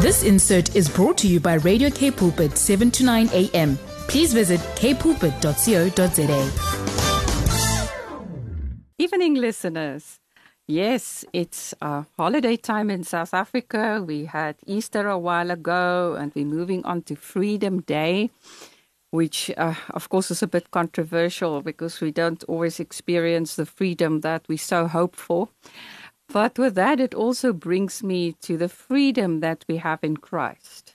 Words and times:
This 0.00 0.22
insert 0.22 0.76
is 0.76 0.88
brought 0.88 1.18
to 1.18 1.28
you 1.28 1.40
by 1.40 1.54
Radio 1.54 1.90
K 1.90 2.10
Pulpit 2.10 2.56
7 2.56 2.90
to 2.92 3.04
9 3.04 3.30
a.m. 3.32 3.76
Please 4.06 4.32
visit 4.32 4.60
kpulpit.co.za. 4.76 6.50
Evening, 8.98 9.34
listeners. 9.34 10.20
Yes, 10.66 11.24
it's 11.32 11.74
uh, 11.80 12.04
holiday 12.16 12.56
time 12.56 12.90
in 12.90 13.02
South 13.02 13.32
Africa. 13.32 14.04
We 14.06 14.26
had 14.26 14.56
Easter 14.66 15.08
a 15.08 15.18
while 15.18 15.50
ago, 15.50 16.14
and 16.18 16.30
we're 16.34 16.44
moving 16.44 16.84
on 16.84 17.02
to 17.02 17.16
Freedom 17.16 17.80
Day, 17.80 18.30
which, 19.10 19.50
uh, 19.56 19.74
of 19.90 20.10
course, 20.10 20.30
is 20.30 20.42
a 20.42 20.46
bit 20.46 20.70
controversial 20.70 21.62
because 21.62 22.00
we 22.00 22.10
don't 22.10 22.44
always 22.44 22.80
experience 22.80 23.56
the 23.56 23.66
freedom 23.66 24.20
that 24.20 24.46
we 24.46 24.56
so 24.58 24.86
hope 24.86 25.16
for. 25.16 25.48
But 26.30 26.58
with 26.58 26.74
that, 26.74 27.00
it 27.00 27.14
also 27.14 27.52
brings 27.52 28.02
me 28.02 28.32
to 28.42 28.56
the 28.56 28.68
freedom 28.68 29.40
that 29.40 29.64
we 29.68 29.78
have 29.78 30.00
in 30.02 30.18
Christ 30.18 30.94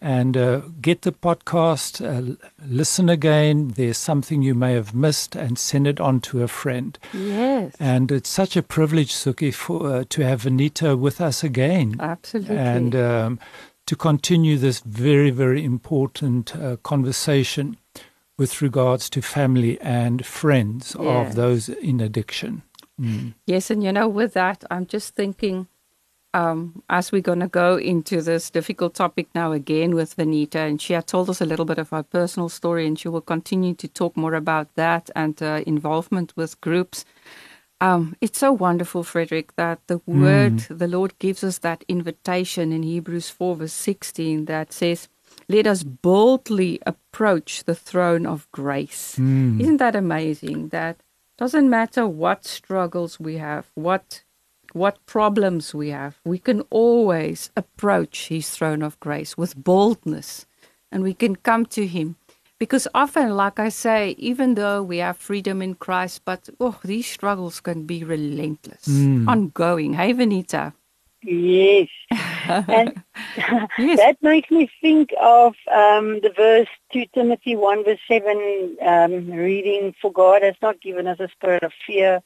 And 0.01 0.37
uh, 0.37 0.61
get 0.81 1.03
the 1.03 1.11
podcast, 1.11 2.01
uh, 2.01 2.37
listen 2.65 3.09
again. 3.09 3.69
There's 3.69 3.99
something 3.99 4.43
you 4.43 4.55
may 4.55 4.75
have 4.75 4.95
missed, 4.95 5.35
and 5.35 5.59
send 5.59 5.89
it 5.89 6.01
on 6.01 6.21
to 6.21 6.43
a 6.43 6.49
friend. 6.49 6.97
Yes. 7.13 7.75
And 7.81 8.13
it's 8.13 8.29
such 8.29 8.57
a 8.57 8.63
privilege, 8.63 9.13
Soekie, 9.13 9.53
for, 9.53 9.87
uh, 9.87 10.05
to 10.11 10.23
have 10.23 10.43
Venita 10.43 10.97
with 10.97 11.21
us 11.21 11.43
again. 11.43 11.97
Absolutely. 11.99 12.57
And 12.57 12.95
um, 12.95 13.41
to 13.87 13.97
continue 13.97 14.57
this 14.57 14.81
very, 14.81 15.31
very 15.31 15.65
important 15.65 16.55
uh, 16.55 16.77
conversation 16.85 17.77
with 18.37 18.62
regards 18.62 19.11
to 19.11 19.21
family 19.21 19.81
and 19.81 20.25
friends 20.25 20.95
yeah. 20.99 21.27
of 21.27 21.35
those 21.35 21.69
in 21.69 22.01
addiction. 22.01 22.62
Mm. 23.01 23.35
Yes, 23.47 23.71
and 23.71 23.83
you 23.83 23.93
know, 23.93 24.07
with 24.07 24.35
that, 24.35 24.65
I'm 24.71 24.87
just 24.87 25.15
thinking 25.15 25.67
um, 26.34 26.83
as 26.89 27.11
we're 27.11 27.23
going 27.23 27.41
to 27.41 27.48
go 27.48 27.77
into 27.77 28.21
this 28.21 28.51
difficult 28.51 28.95
topic 28.95 29.29
now 29.34 29.53
again 29.53 29.94
with 29.94 30.16
Venita, 30.16 30.56
and 30.56 30.81
she 30.81 30.93
had 30.93 31.06
told 31.06 31.31
us 31.31 31.41
a 31.41 31.47
little 31.47 31.65
bit 31.65 31.78
of 31.78 31.91
her 31.91 32.03
personal 32.03 32.49
story, 32.49 32.87
and 32.87 32.99
she 32.99 33.09
will 33.09 33.21
continue 33.21 33.75
to 33.75 33.89
talk 33.89 34.16
more 34.16 34.34
about 34.34 34.75
that 34.75 35.11
and 35.16 35.43
uh, 35.43 35.62
involvement 35.66 36.37
with 36.37 36.61
groups. 36.61 37.05
Um, 37.81 38.16
it's 38.21 38.39
so 38.39 38.53
wonderful, 38.53 39.05
Frederick, 39.05 39.55
that 39.56 39.78
the 39.87 40.00
mm. 40.00 40.22
word, 40.22 40.59
the 40.69 40.89
Lord 40.89 41.19
gives 41.19 41.44
us 41.44 41.59
that 41.59 41.84
invitation 41.89 42.72
in 42.72 42.83
Hebrews 42.83 43.31
4, 43.31 43.56
verse 43.56 43.72
16, 43.72 44.47
that 44.47 44.72
says, 44.72 45.09
Let 45.49 45.66
us 45.66 45.83
boldly 45.83 46.81
approach 46.84 47.65
the 47.65 47.77
throne 47.77 48.27
of 48.27 48.50
grace. 48.50 49.16
Mm. 49.16 49.60
Isn't 49.60 49.77
that 49.78 49.95
amazing? 49.95 50.69
That 50.69 50.97
doesn't 51.39 51.71
matter 51.71 52.06
what 52.06 52.45
struggles 52.45 53.21
we 53.21 53.37
have, 53.37 53.71
what 53.75 54.25
what 54.73 55.05
problems 55.06 55.75
we 55.75 55.91
have, 55.91 56.19
we 56.25 56.39
can 56.39 56.62
always 56.71 57.51
approach 57.56 58.29
His 58.29 58.51
throne 58.51 58.83
of 58.83 58.99
grace 59.01 59.37
with 59.37 59.56
boldness 59.56 60.47
and 60.91 61.03
we 61.03 61.15
can 61.15 61.37
come 61.37 61.67
to 61.67 61.87
Him. 61.87 62.17
Because 62.59 62.89
often, 62.93 63.37
like 63.37 63.61
I 63.61 63.69
say, 63.69 64.17
even 64.19 64.57
though 64.57 64.83
we 64.83 64.99
have 64.99 65.17
freedom 65.17 65.62
in 65.62 65.77
Christ, 65.77 66.23
but 66.25 66.49
oh, 66.59 66.78
these 66.83 67.07
struggles 67.07 67.61
can 67.61 67.84
be 67.84 68.03
relentless, 68.03 68.89
mm. 68.89 69.28
ongoing. 69.28 69.95
Hey, 69.95 70.12
Venita. 70.12 70.73
Yes. 71.23 71.89
and 72.11 73.03
yes. 73.78 73.99
that 73.99 74.17
makes 74.23 74.51
me 74.51 74.71
think 74.81 75.11
of 75.21 75.55
um, 75.71 76.21
the 76.21 76.33
verse 76.37 76.69
2 76.93 77.05
Timothy 77.15 77.57
1 77.57 77.84
verse 77.84 77.99
7 78.09 78.77
um, 78.84 79.31
reading, 79.31 79.95
For 80.01 80.12
God 80.12 80.43
has 80.43 80.55
not 80.62 80.81
given 80.81 81.07
us 81.07 81.21
a 81.21 81.28
spirit 81.28 81.62
of 81.62 81.73
fear, 81.87 82.23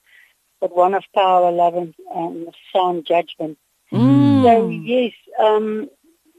but 0.63 0.77
one 0.77 0.95
of 0.95 1.03
power, 1.13 1.51
love, 1.51 1.75
and, 1.75 1.93
and 2.15 2.55
sound 2.73 3.05
judgment. 3.05 3.59
Mm. 3.93 4.45
So 4.45 4.69
yes, 4.69 5.13
um, 5.41 5.91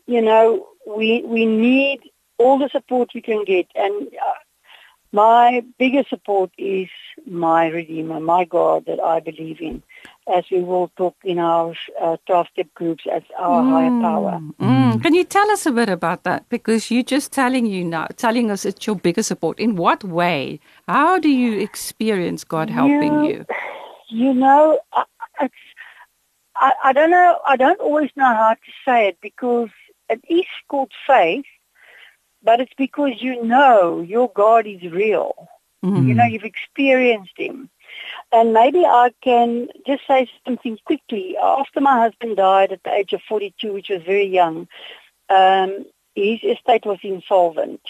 you 0.07 0.21
know, 0.21 0.65
we 0.87 1.21
we 1.23 1.45
need 1.45 1.99
all 2.37 2.57
the 2.57 2.69
support 2.69 3.09
we 3.13 3.21
can 3.21 3.43
get, 3.43 3.67
and 3.75 4.07
uh, 4.07 4.39
my 5.11 5.63
biggest 5.77 6.09
support 6.09 6.51
is 6.57 6.87
my 7.27 7.67
Redeemer, 7.67 8.21
my 8.21 8.45
God 8.45 8.85
that 8.87 9.01
I 9.01 9.19
believe 9.19 9.59
in, 9.61 9.83
as 10.33 10.45
we 10.49 10.61
will 10.61 10.89
talk 10.95 11.15
in 11.23 11.37
our 11.37 11.75
uh, 12.01 12.17
12-step 12.27 12.73
groups 12.73 13.03
as 13.11 13.21
our 13.37 13.61
mm. 13.61 13.69
higher 13.69 14.01
power. 14.01 14.41
Mm. 14.59 15.03
Can 15.03 15.13
you 15.13 15.23
tell 15.23 15.51
us 15.51 15.67
a 15.67 15.71
bit 15.71 15.89
about 15.89 16.23
that? 16.23 16.49
Because 16.49 16.89
you're 16.89 17.03
just 17.03 17.31
telling 17.31 17.67
you 17.67 17.83
now, 17.83 18.07
telling 18.15 18.49
us 18.49 18.65
it's 18.65 18.87
your 18.87 18.95
biggest 18.95 19.27
support. 19.27 19.59
In 19.59 19.75
what 19.75 20.03
way? 20.03 20.59
How 20.87 21.19
do 21.19 21.29
you 21.29 21.59
experience 21.59 22.43
God 22.43 22.71
helping 22.71 23.25
you? 23.25 23.45
You 23.49 23.82
know, 24.13 24.79
I, 24.91 25.05
I, 26.55 26.73
I 26.83 26.93
don't 26.93 27.11
know. 27.11 27.39
I 27.47 27.55
don't 27.55 27.79
always 27.79 28.11
know 28.15 28.25
how 28.25 28.53
to 28.53 28.71
say 28.85 29.07
it 29.07 29.17
because 29.21 29.69
it 30.09 30.21
is 30.29 30.45
called 30.67 30.91
faith, 31.07 31.45
but 32.43 32.59
it's 32.59 32.73
because 32.77 33.13
you 33.21 33.43
know 33.43 34.01
your 34.01 34.31
God 34.35 34.67
is 34.67 34.81
real. 34.83 35.47
Mm-hmm. 35.83 36.07
You 36.07 36.13
know, 36.13 36.25
you've 36.25 36.43
experienced 36.43 37.33
Him. 37.37 37.69
And 38.31 38.53
maybe 38.53 38.85
I 38.85 39.11
can 39.21 39.67
just 39.85 40.07
say 40.07 40.29
something 40.45 40.77
quickly. 40.85 41.35
After 41.37 41.81
my 41.81 41.99
husband 41.99 42.37
died 42.37 42.71
at 42.71 42.83
the 42.83 42.93
age 42.93 43.13
of 43.13 43.21
42, 43.27 43.73
which 43.73 43.89
was 43.89 44.01
very 44.03 44.25
young, 44.25 44.67
um, 45.29 45.85
his 46.15 46.39
estate 46.43 46.85
was 46.85 46.99
insolvent. 47.03 47.81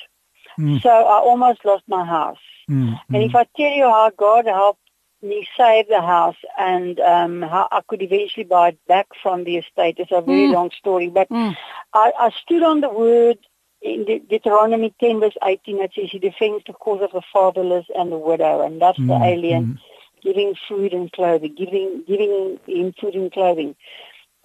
Mm. 0.60 0.82
So 0.82 0.90
I 0.90 1.20
almost 1.20 1.64
lost 1.66 1.84
my 1.88 2.06
house. 2.06 2.38
Mm. 2.70 3.00
And 3.10 3.24
if 3.24 3.36
I 3.36 3.46
tell 3.58 3.72
you 3.72 3.84
how 3.84 4.12
God 4.18 4.46
helped 4.46 4.83
me 5.24 5.48
save 5.58 5.88
the 5.88 6.02
house 6.02 6.36
and 6.58 7.00
um, 7.00 7.42
how 7.42 7.68
I 7.72 7.82
could 7.88 8.02
eventually 8.02 8.44
buy 8.44 8.70
it 8.70 8.80
back 8.88 9.08
from 9.22 9.44
the 9.44 9.58
estate, 9.58 9.96
it's 10.00 10.12
a 10.12 10.22
very 10.22 10.50
mm. 10.50 10.54
long 10.54 10.72
story. 10.78 11.10
But 11.10 11.30
mm. 11.30 11.56
I, 11.94 12.12
I 12.20 12.32
stood 12.44 12.64
on 12.64 12.82
the 12.82 12.90
word 12.90 13.38
in 13.82 14.06
the 14.06 14.20
Deuteronomy 14.20 14.94
10 15.00 15.20
verse 15.20 15.36
18 15.44 15.80
that 15.80 15.94
says 15.94 16.10
he 16.12 16.20
defends 16.20 16.64
the 16.66 16.74
cause 16.74 17.02
of 17.02 17.12
the 17.12 17.22
fatherless 17.34 17.86
and 17.96 18.12
the 18.12 18.18
widow 18.18 18.62
and 18.62 18.82
that's 18.82 18.98
mm, 18.98 19.08
the 19.08 19.26
alien 19.26 19.66
mm. 19.66 19.80
giving 20.22 20.56
food 20.68 20.94
and 20.94 21.12
clothing, 21.12 21.54
giving 21.56 22.04
giving 22.08 22.60
him 22.66 22.94
food 23.00 23.16
and 23.16 23.32
clothing. 23.32 23.76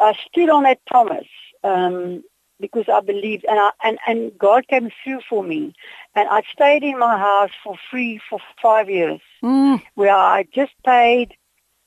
I 0.00 0.14
stood 0.28 0.48
on 0.48 0.64
that 0.64 0.84
promise 0.86 1.28
um, 1.64 2.25
because 2.60 2.84
I 2.88 3.00
believed 3.00 3.44
and, 3.49 3.58
I, 3.58 3.70
and, 3.82 3.99
and 4.06 4.32
God 4.38 4.66
came 4.69 4.90
through 5.02 5.20
for 5.28 5.43
me. 5.43 5.75
And 6.14 6.28
I 6.28 6.43
stayed 6.52 6.82
in 6.82 6.99
my 6.99 7.16
house 7.19 7.50
for 7.62 7.76
free 7.90 8.20
for 8.28 8.38
five 8.60 8.90
years 8.90 9.20
mm. 9.43 9.82
where 9.94 10.14
I 10.14 10.46
just 10.52 10.72
paid 10.84 11.37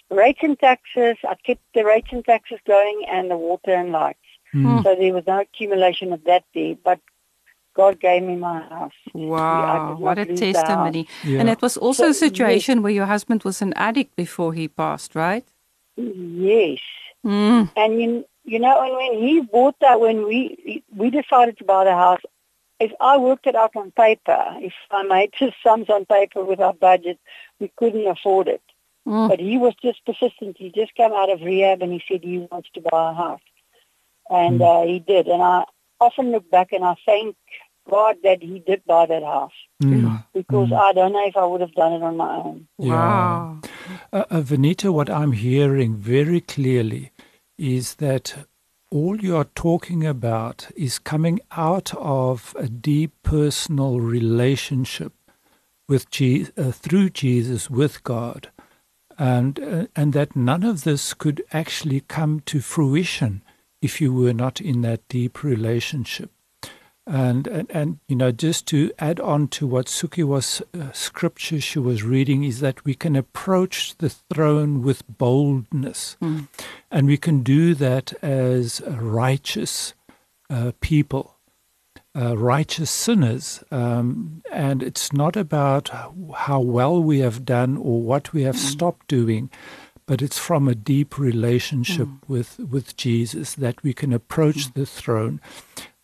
rates 0.09 0.39
and 0.41 0.57
taxes. 0.59 1.17
I 1.27 1.35
kept 1.45 1.61
the 1.73 1.83
rates 1.83 2.09
and 2.11 2.23
taxes 2.23 2.59
going 2.65 3.05
and 3.09 3.29
the 3.29 3.37
water 3.37 3.73
and 3.73 3.91
lights. 3.91 4.19
Mm. 4.53 4.83
So 4.83 4.95
there 4.95 5.13
was 5.13 5.25
no 5.27 5.41
accumulation 5.41 6.13
of 6.13 6.23
that 6.25 6.43
there. 6.53 6.75
But 6.83 6.99
God 7.73 7.99
gave 7.99 8.23
me 8.23 8.35
my 8.35 8.61
house. 8.61 8.93
Wow, 9.13 9.95
what 9.97 10.17
a 10.19 10.25
testimony. 10.25 11.07
Yeah. 11.23 11.39
And 11.39 11.49
it 11.49 11.61
was 11.61 11.77
also 11.77 12.03
so, 12.03 12.09
a 12.09 12.13
situation 12.13 12.79
yes. 12.79 12.83
where 12.83 12.91
your 12.91 13.05
husband 13.05 13.43
was 13.43 13.61
an 13.61 13.73
addict 13.73 14.15
before 14.15 14.53
he 14.53 14.67
passed, 14.67 15.15
right? 15.15 15.45
Yes. 15.95 16.79
Mm. 17.25 17.71
And 17.75 18.01
you, 18.01 18.25
you 18.43 18.59
know, 18.59 18.81
and 18.83 18.95
when 18.95 19.27
he 19.27 19.41
bought 19.41 19.75
that, 19.81 19.99
when 19.99 20.25
we 20.25 20.83
we 20.95 21.09
decided 21.09 21.57
to 21.59 21.63
buy 21.63 21.83
the 21.85 21.93
house, 21.93 22.21
if 22.79 22.91
I 22.99 23.17
worked 23.17 23.45
it 23.47 23.55
out 23.55 23.75
on 23.75 23.91
paper, 23.91 24.43
if 24.57 24.73
I 24.89 25.03
made 25.03 25.31
the 25.39 25.53
sums 25.63 25.89
on 25.89 26.05
paper 26.05 26.43
with 26.43 26.59
our 26.59 26.73
budget, 26.73 27.19
we 27.59 27.71
couldn't 27.77 28.07
afford 28.07 28.47
it. 28.47 28.61
But 29.29 29.39
he 29.39 29.57
was 29.57 29.73
just 29.81 30.05
persistent. 30.05 30.57
He 30.57 30.71
just 30.71 30.93
came 30.95 31.11
out 31.11 31.29
of 31.31 31.41
rehab 31.41 31.81
and 31.81 31.91
he 31.91 32.03
said 32.07 32.23
he 32.23 32.47
wants 32.51 32.69
to 32.73 32.81
buy 32.81 33.11
a 33.11 33.13
house. 33.13 33.41
And 34.29 34.61
uh, 34.61 34.83
he 34.83 34.99
did. 34.99 35.27
And 35.27 35.41
I 35.41 35.65
often 35.99 36.31
look 36.31 36.49
back 36.49 36.71
and 36.71 36.83
I 36.83 36.95
thank 37.05 37.35
God 37.89 38.17
that 38.23 38.41
he 38.43 38.59
did 38.59 38.83
buy 38.85 39.05
that 39.07 39.23
house 39.23 39.53
Mm. 39.83 40.23
because 40.31 40.71
I 40.71 40.93
don't 40.93 41.11
know 41.13 41.25
if 41.25 41.35
I 41.35 41.43
would 41.43 41.61
have 41.61 41.73
done 41.73 41.93
it 41.93 42.03
on 42.03 42.15
my 42.15 42.35
own. 42.35 42.67
Yeah. 42.77 42.93
Wow. 42.93 43.61
Uh, 44.13 44.25
uh, 44.29 44.41
Venita, 44.41 44.93
what 44.93 45.09
I'm 45.09 45.31
hearing 45.31 45.95
very 45.95 46.39
clearly 46.39 47.09
is 47.61 47.95
that 47.95 48.47
all 48.89 49.21
you're 49.21 49.51
talking 49.55 50.03
about 50.05 50.67
is 50.75 50.97
coming 50.97 51.39
out 51.51 51.93
of 51.95 52.55
a 52.59 52.67
deep 52.67 53.11
personal 53.21 53.99
relationship 54.01 55.13
with 55.87 56.07
uh, 56.57 56.71
through 56.71 57.11
Jesus 57.11 57.69
with 57.69 58.03
God, 58.03 58.49
and 59.17 59.59
uh, 59.59 59.85
and 59.95 60.13
that 60.13 60.35
none 60.35 60.63
of 60.63 60.83
this 60.83 61.13
could 61.13 61.43
actually 61.53 62.01
come 62.01 62.39
to 62.47 62.61
fruition 62.61 63.43
if 63.81 64.01
you 64.01 64.11
were 64.11 64.33
not 64.33 64.59
in 64.59 64.81
that 64.81 65.07
deep 65.07 65.43
relationship. 65.43 66.31
And, 67.07 67.47
and 67.47 67.69
and 67.71 67.99
you 68.07 68.15
know 68.15 68.31
just 68.31 68.67
to 68.67 68.91
add 68.99 69.19
on 69.19 69.47
to 69.49 69.65
what 69.65 69.87
Soekie 69.87 70.23
was 70.23 70.61
uh, 70.73 70.91
scripture 70.91 71.59
she 71.59 71.79
was 71.79 72.03
reading 72.03 72.43
is 72.43 72.59
that 72.59 72.85
we 72.85 72.93
can 72.93 73.15
approach 73.15 73.97
the 73.97 74.09
throne 74.09 74.83
with 74.83 75.03
boldness. 75.07 76.15
Mm. 76.21 76.47
and 76.91 77.07
we 77.07 77.17
can 77.17 77.41
do 77.41 77.73
that 77.73 78.13
as 78.23 78.81
righteous 78.87 79.95
uh, 80.49 80.73
people 80.79 81.35
uh, 82.15 82.37
righteous 82.37 82.91
sinners. 82.91 83.63
Um, 83.71 84.43
and 84.51 84.83
it's 84.83 85.13
not 85.13 85.35
about 85.35 85.89
how 86.35 86.59
well 86.59 87.01
we 87.01 87.19
have 87.19 87.45
done 87.45 87.77
or 87.77 88.01
what 88.01 88.33
we 88.33 88.43
have 88.43 88.57
stopped 88.57 89.07
doing 89.07 89.49
but 90.07 90.21
it's 90.21 90.37
from 90.37 90.67
a 90.67 90.75
deep 90.75 91.17
relationship 91.17 92.07
with 92.27 92.59
with 92.59 92.97
Jesus 92.97 93.53
that 93.55 93.81
we 93.81 93.93
can 93.93 94.11
approach 94.11 94.73
the 94.73 94.85
throne 94.85 95.39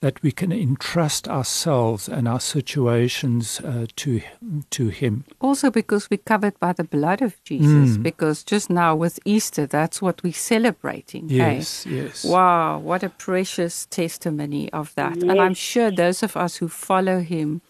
that 0.01 0.21
we 0.21 0.31
can 0.31 0.51
entrust 0.51 1.27
ourselves 1.27 2.07
and 2.07 2.27
our 2.27 2.39
situations 2.39 3.59
uh, 3.61 3.85
to 3.95 4.21
to 4.69 4.89
Him. 4.89 5.23
Also, 5.41 5.71
because 5.71 6.09
we're 6.09 6.17
covered 6.25 6.59
by 6.59 6.73
the 6.73 6.83
blood 6.83 7.21
of 7.21 7.33
Jesus, 7.43 7.97
Mm. 7.97 8.03
because 8.03 8.43
just 8.43 8.69
now 8.69 8.95
with 8.95 9.19
Easter, 9.25 9.65
that's 9.65 10.01
what 10.01 10.21
we're 10.23 10.33
celebrating. 10.33 11.29
hey? 11.29 11.35
Yes, 11.57 11.85
yes. 11.85 12.23
Wow, 12.23 12.77
what 12.79 13.03
a 13.03 13.09
precious 13.09 13.87
testimony 13.87 14.71
of 14.71 14.93
that. 14.95 15.17
And 15.23 15.41
I'm 15.41 15.55
sure 15.55 15.89
those 15.91 16.21
of 16.23 16.37
us 16.37 16.57
who 16.57 16.67
follow 16.67 17.19
him 17.19 17.61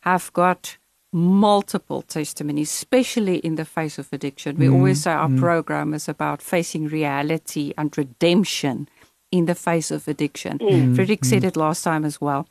have 0.00 0.32
got 0.32 0.78
multiple 1.12 2.02
testimonies, 2.02 2.70
especially 2.70 3.36
in 3.38 3.56
the 3.56 3.64
face 3.64 3.98
of 3.98 4.08
addiction. 4.12 4.56
We 4.56 4.68
always 4.68 5.02
say 5.02 5.10
our 5.12 5.28
program 5.28 5.92
is 5.94 6.08
about 6.08 6.40
facing 6.40 6.86
reality 6.88 7.74
and 7.76 7.96
redemption 7.98 8.88
in 9.32 9.46
the 9.46 9.54
face 9.54 9.90
of 9.90 10.06
addiction. 10.06 10.58
Mm. 10.58 10.68
Mm-hmm. 10.70 10.94
Frederick 10.94 11.24
said 11.24 11.38
mm-hmm. 11.38 11.48
it 11.48 11.56
last 11.56 11.82
time 11.82 12.04
as 12.04 12.20
well. 12.20 12.46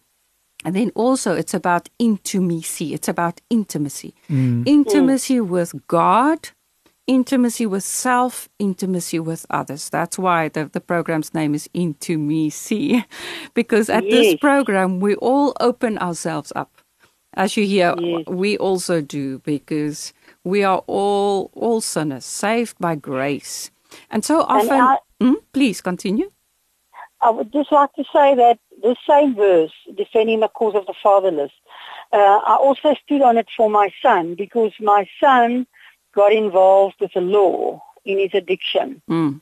And 0.65 0.75
then 0.75 0.91
also, 0.93 1.33
it's 1.33 1.53
about 1.53 1.89
intimacy. 1.97 2.93
It's 2.93 3.07
about 3.07 3.41
intimacy. 3.49 4.13
Mm. 4.29 4.67
Intimacy 4.67 5.39
with 5.39 5.73
God, 5.87 6.49
intimacy 7.07 7.65
with 7.65 7.83
self, 7.83 8.47
intimacy 8.59 9.19
with 9.19 9.45
others. 9.49 9.89
That's 9.89 10.19
why 10.19 10.49
the, 10.49 10.65
the 10.65 10.81
program's 10.81 11.33
name 11.33 11.55
is 11.55 11.69
Intimacy. 11.73 13.05
Because 13.53 13.89
at 13.89 14.03
this 14.03 14.35
program, 14.35 14.99
we 14.99 15.15
all 15.15 15.53
open 15.59 15.97
ourselves 15.97 16.51
up. 16.55 16.69
As 17.33 17.55
you 17.57 17.65
hear, 17.65 17.95
Yes. 17.97 18.25
we 18.27 18.57
also 18.57 19.01
do 19.01 19.39
because 19.39 20.13
we 20.43 20.63
are 20.63 20.83
all 20.87 21.49
all 21.53 21.81
sinners, 21.81 22.25
saved 22.25 22.75
by 22.79 22.95
grace. 22.95 23.71
And 24.09 24.23
so 24.25 24.41
often, 24.41 24.79
I- 24.79 24.97
Hmm? 25.21 25.35
please 25.53 25.81
continue. 25.81 26.31
I 27.21 27.29
would 27.29 27.51
just 27.53 27.71
like 27.71 27.93
to 27.93 28.03
say 28.11 28.35
that 28.35 28.59
the 28.81 28.95
same 29.07 29.35
verse, 29.35 29.71
defending 29.95 30.39
the 30.39 30.47
cause 30.47 30.75
of 30.75 30.85
the 30.87 30.93
fatherless, 31.03 31.51
uh, 32.11 32.17
I 32.45 32.55
also 32.55 32.95
stood 33.05 33.21
on 33.21 33.37
it 33.37 33.47
for 33.55 33.69
my 33.69 33.93
son 34.01 34.35
because 34.35 34.71
my 34.79 35.07
son 35.19 35.67
got 36.13 36.33
involved 36.33 36.95
with 36.99 37.13
the 37.13 37.21
law 37.21 37.83
in 38.05 38.17
his 38.19 38.31
addiction. 38.33 39.01
Mm. 39.09 39.41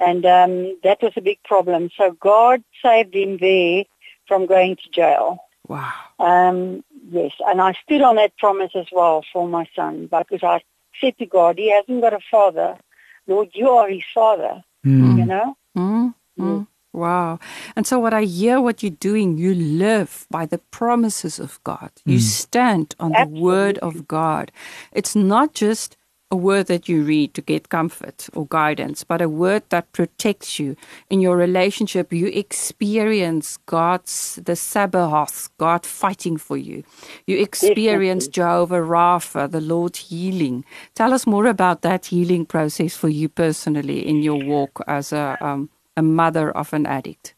And 0.00 0.24
um, 0.24 0.78
that 0.84 1.02
was 1.02 1.12
a 1.16 1.20
big 1.20 1.42
problem. 1.44 1.90
So 1.96 2.12
God 2.12 2.62
saved 2.82 3.14
him 3.14 3.38
there 3.38 3.84
from 4.26 4.46
going 4.46 4.76
to 4.76 4.90
jail. 4.90 5.38
Wow. 5.66 5.92
Um, 6.18 6.82
yes, 7.10 7.32
and 7.46 7.60
I 7.60 7.74
stood 7.84 8.00
on 8.00 8.16
that 8.16 8.36
promise 8.38 8.72
as 8.74 8.86
well 8.90 9.24
for 9.32 9.46
my 9.46 9.66
son 9.76 10.08
because 10.10 10.42
I 10.42 10.62
said 11.00 11.18
to 11.18 11.26
God, 11.26 11.58
he 11.58 11.70
hasn't 11.70 12.00
got 12.00 12.14
a 12.14 12.20
father. 12.30 12.78
Lord, 13.26 13.50
you 13.52 13.68
are 13.70 13.88
his 13.88 14.04
father, 14.14 14.64
Mm. 14.86 15.18
you 15.18 15.26
know? 15.26 15.56
Mm, 15.76 16.14
mm. 16.38 16.66
Wow. 16.98 17.38
And 17.76 17.86
so, 17.86 17.98
what 17.98 18.12
I 18.12 18.24
hear 18.24 18.60
what 18.60 18.82
you're 18.82 18.90
doing, 18.90 19.38
you 19.38 19.54
live 19.54 20.26
by 20.30 20.46
the 20.46 20.58
promises 20.58 21.38
of 21.38 21.62
God. 21.64 21.90
You 22.04 22.18
stand 22.20 22.94
on 22.98 23.12
the 23.12 23.26
word 23.26 23.78
of 23.78 24.08
God. 24.08 24.50
It's 24.92 25.14
not 25.14 25.54
just 25.54 25.96
a 26.30 26.36
word 26.36 26.66
that 26.66 26.88
you 26.88 27.02
read 27.02 27.32
to 27.34 27.40
get 27.40 27.70
comfort 27.70 28.28
or 28.34 28.46
guidance, 28.46 29.02
but 29.02 29.22
a 29.22 29.28
word 29.28 29.62
that 29.70 29.90
protects 29.92 30.58
you 30.58 30.76
in 31.08 31.20
your 31.20 31.36
relationship. 31.36 32.12
You 32.12 32.26
experience 32.26 33.58
God's, 33.64 34.38
the 34.44 34.54
Sabbath, 34.54 35.48
God 35.56 35.86
fighting 35.86 36.36
for 36.36 36.58
you. 36.58 36.84
You 37.26 37.38
experience 37.38 38.28
Jehovah 38.28 38.80
Rapha, 38.80 39.50
the 39.50 39.60
Lord 39.60 39.96
healing. 39.96 40.64
Tell 40.94 41.14
us 41.14 41.26
more 41.26 41.46
about 41.46 41.80
that 41.82 42.06
healing 42.06 42.44
process 42.44 42.94
for 42.94 43.08
you 43.08 43.28
personally 43.30 44.06
in 44.06 44.22
your 44.22 44.44
walk 44.44 44.82
as 44.86 45.12
a, 45.12 45.38
um, 45.40 45.70
a 45.98 46.02
mother 46.02 46.50
of 46.50 46.72
an 46.72 46.86
addict. 46.86 47.34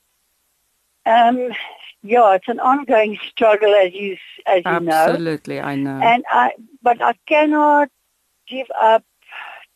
Um, 1.07 1.51
yeah, 2.03 2.35
it's 2.35 2.49
an 2.49 2.61
ongoing 2.61 3.19
struggle, 3.29 3.75
as 3.75 3.93
you 3.95 4.17
as 4.47 4.63
you 4.65 4.81
know. 4.81 4.93
Absolutely, 4.93 5.61
I 5.61 5.75
know. 5.77 5.99
And 6.03 6.25
I, 6.31 6.53
but 6.83 7.03
I 7.03 7.15
cannot 7.27 7.89
give 8.47 8.67
up 8.81 9.03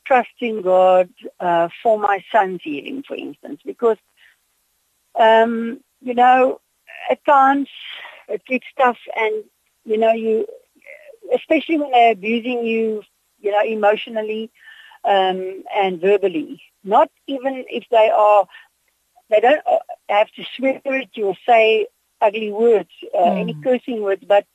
trusting 0.04 0.62
God 0.62 1.08
uh, 1.40 1.68
for 1.82 1.98
my 1.98 2.22
son's 2.30 2.60
healing, 2.62 3.02
for 3.08 3.16
instance, 3.16 3.60
because 3.64 3.96
um, 5.18 5.80
you 6.02 6.14
know 6.14 6.60
at 7.10 7.24
times 7.24 7.68
it 8.28 8.44
gets 8.44 8.66
tough, 8.78 8.98
and 9.16 9.44
you 9.84 9.96
know 9.96 10.12
you, 10.12 10.46
especially 11.34 11.78
when 11.78 11.90
they're 11.90 12.12
abusing 12.12 12.64
you, 12.64 13.02
you 13.40 13.50
know, 13.50 13.64
emotionally 13.64 14.50
um, 15.04 15.64
and 15.74 16.00
verbally. 16.00 16.62
Not 16.82 17.10
even 17.26 17.64
if 17.70 17.84
they 17.90 18.10
are, 18.10 18.46
they 19.30 19.40
don't 19.40 19.60
uh, 19.66 19.78
have 20.08 20.30
to 20.32 20.44
swear 20.56 20.80
at 20.84 21.16
you 21.16 21.26
or 21.26 21.36
say 21.46 21.86
ugly 22.20 22.52
words, 22.52 22.90
uh, 23.14 23.32
any 23.32 23.54
cursing 23.62 24.02
words, 24.02 24.22
but 24.26 24.46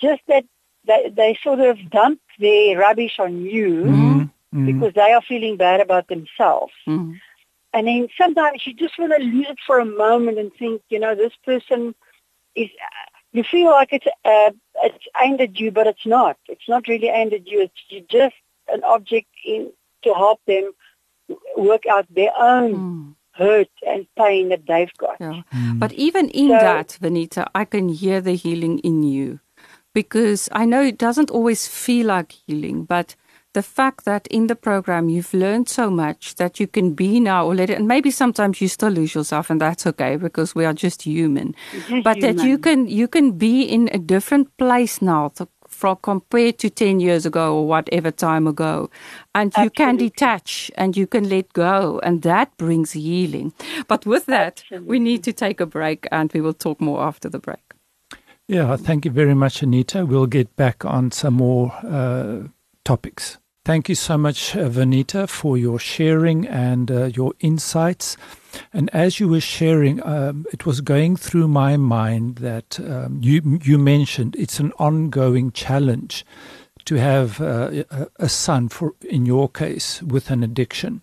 just 0.00 0.22
that 0.28 0.44
they, 0.86 1.10
they 1.14 1.38
sort 1.42 1.60
of 1.60 1.78
dump 1.90 2.20
their 2.38 2.78
rubbish 2.78 3.18
on 3.18 3.40
you 3.40 3.84
Mm. 3.84 4.30
Mm. 4.54 4.66
because 4.66 4.94
they 4.94 5.12
are 5.12 5.22
feeling 5.22 5.56
bad 5.56 5.80
about 5.80 6.08
themselves. 6.08 6.72
Mm. 6.86 7.18
And 7.72 7.86
then 7.88 8.08
sometimes 8.16 8.66
you 8.66 8.72
just 8.72 8.98
want 8.98 9.12
to 9.16 9.22
lose 9.22 9.46
it 9.50 9.58
for 9.66 9.78
a 9.80 9.84
moment 9.84 10.38
and 10.38 10.50
think, 10.54 10.82
you 10.88 10.98
know, 11.00 11.14
this 11.14 11.32
person 11.44 11.94
is. 12.54 12.68
You 13.32 13.42
feel 13.44 13.66
like 13.70 13.90
it's 13.92 14.06
uh, 14.24 14.52
it's 14.82 15.04
aimed 15.22 15.42
at 15.42 15.58
you, 15.60 15.70
but 15.70 15.86
it's 15.86 16.06
not. 16.06 16.38
It's 16.48 16.68
not 16.68 16.88
really 16.88 17.08
aimed 17.08 17.34
at 17.34 17.46
you. 17.46 17.60
It's 17.62 17.74
you're 17.90 18.00
just 18.08 18.36
an 18.68 18.82
object 18.84 19.26
in 19.44 19.72
to 20.04 20.14
help 20.14 20.40
them 20.46 20.72
work 21.56 21.84
out 21.86 22.06
their 22.14 22.32
own 22.38 22.74
Mm. 22.74 23.14
Hurt 23.36 23.68
and 23.86 24.06
pain 24.16 24.48
that 24.48 24.66
they've 24.66 24.92
got. 24.98 25.16
Yeah. 25.20 25.42
Hmm. 25.52 25.78
But 25.78 25.92
even 25.92 26.28
in 26.30 26.48
So- 26.48 26.58
that, 26.58 26.98
Venita, 27.00 27.46
I 27.54 27.64
can 27.64 27.88
hear 27.88 28.20
the 28.20 28.34
healing 28.34 28.78
in 28.80 29.02
you 29.02 29.40
because 29.94 30.48
I 30.52 30.64
know 30.66 30.82
it 30.82 30.98
doesn't 30.98 31.30
always 31.30 31.66
feel 31.68 32.06
like 32.06 32.32
healing, 32.46 32.84
but 32.84 33.16
the 33.54 33.62
fact 33.62 34.04
that 34.04 34.26
in 34.26 34.48
the 34.48 34.54
program 34.54 35.08
you've 35.08 35.32
learned 35.32 35.66
so 35.70 35.88
much 35.88 36.34
that 36.34 36.60
you 36.60 36.66
can 36.66 36.92
be 36.92 37.18
now 37.18 37.46
or 37.46 37.54
let 37.54 37.70
it, 37.70 37.78
and 37.78 37.88
maybe 37.88 38.10
sometimes 38.10 38.60
you 38.60 38.68
still 38.68 38.90
lose 38.90 39.14
yourself 39.14 39.48
and 39.48 39.58
that's 39.62 39.86
okay 39.86 40.16
because 40.16 40.54
we 40.54 40.66
are 40.66 40.74
just 40.74 41.02
human. 41.02 41.54
Just 41.72 42.04
but 42.04 42.20
that 42.20 42.44
you 42.44 42.58
can 42.58 42.86
you 42.86 43.08
can 43.08 43.32
be 43.32 43.62
in 43.62 43.88
a 43.92 43.98
different 43.98 44.54
place 44.58 45.00
now 45.00 45.28
to, 45.36 45.48
from 45.76 45.96
compared 46.02 46.58
to 46.58 46.70
10 46.70 47.00
years 47.00 47.26
ago 47.26 47.54
or 47.56 47.66
whatever 47.66 48.10
time 48.10 48.46
ago 48.46 48.90
and 49.34 49.52
you 49.58 49.70
can 49.70 49.96
detach 49.96 50.70
and 50.76 50.96
you 50.96 51.06
can 51.06 51.28
let 51.28 51.52
go 51.52 52.00
and 52.02 52.22
that 52.22 52.56
brings 52.56 52.92
healing 52.92 53.52
but 53.86 54.06
with 54.06 54.26
that 54.26 54.64
we 54.82 54.98
need 54.98 55.22
to 55.22 55.32
take 55.32 55.60
a 55.60 55.66
break 55.66 56.06
and 56.10 56.32
we 56.32 56.40
will 56.40 56.54
talk 56.54 56.80
more 56.80 57.02
after 57.02 57.28
the 57.28 57.38
break 57.38 57.66
Yeah, 58.48 58.76
thank 58.76 59.04
you 59.04 59.10
very 59.10 59.34
much, 59.34 59.60
Venita. 59.60 60.06
We'll 60.06 60.28
get 60.28 60.54
back 60.54 60.84
on 60.84 61.10
some 61.10 61.34
more 61.34 61.72
uh, 61.82 62.46
topics. 62.84 63.38
Thank 63.64 63.88
you 63.88 63.96
so 63.96 64.16
much, 64.16 64.54
uh, 64.54 64.68
Venita, 64.68 65.28
for 65.28 65.58
your 65.58 65.80
sharing 65.80 66.46
and 66.46 66.88
uh, 66.88 67.06
your 67.06 67.32
insights. 67.40 68.16
And 68.72 68.90
as 68.92 69.20
you 69.20 69.28
were 69.28 69.40
sharing, 69.40 70.02
um, 70.06 70.46
it 70.52 70.66
was 70.66 70.80
going 70.80 71.16
through 71.16 71.48
my 71.48 71.76
mind 71.76 72.36
that 72.36 72.78
um, 72.80 73.20
you 73.22 73.60
you 73.62 73.78
mentioned 73.78 74.36
it's 74.36 74.60
an 74.60 74.72
ongoing 74.78 75.52
challenge 75.52 76.24
to 76.84 76.94
have 76.96 77.40
uh, 77.40 77.84
a, 78.16 78.28
son 78.28 78.68
for 78.68 78.94
in 79.00 79.26
your 79.26 79.48
case 79.48 80.02
with 80.02 80.30
an 80.30 80.44
addiction 80.44 81.02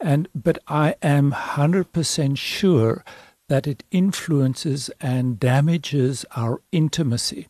and 0.00 0.28
but 0.34 0.58
i 0.66 0.96
am 1.02 1.30
100% 1.30 2.36
sure 2.36 3.04
that 3.48 3.66
it 3.66 3.84
influences 3.92 4.90
and 5.00 5.38
damages 5.38 6.24
our 6.34 6.60
intimacy 6.72 7.46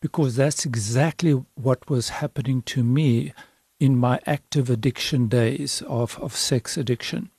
because 0.00 0.36
that's 0.36 0.64
exactly 0.64 1.32
what 1.54 1.88
was 1.88 2.10
happening 2.10 2.62
to 2.62 2.84
me 2.84 3.32
in 3.78 3.96
my 3.96 4.20
active 4.26 4.70
addiction 4.70 5.28
days 5.28 5.82
of, 5.86 6.18
of 6.20 6.34
sex 6.36 6.76
addiction. 6.76 7.30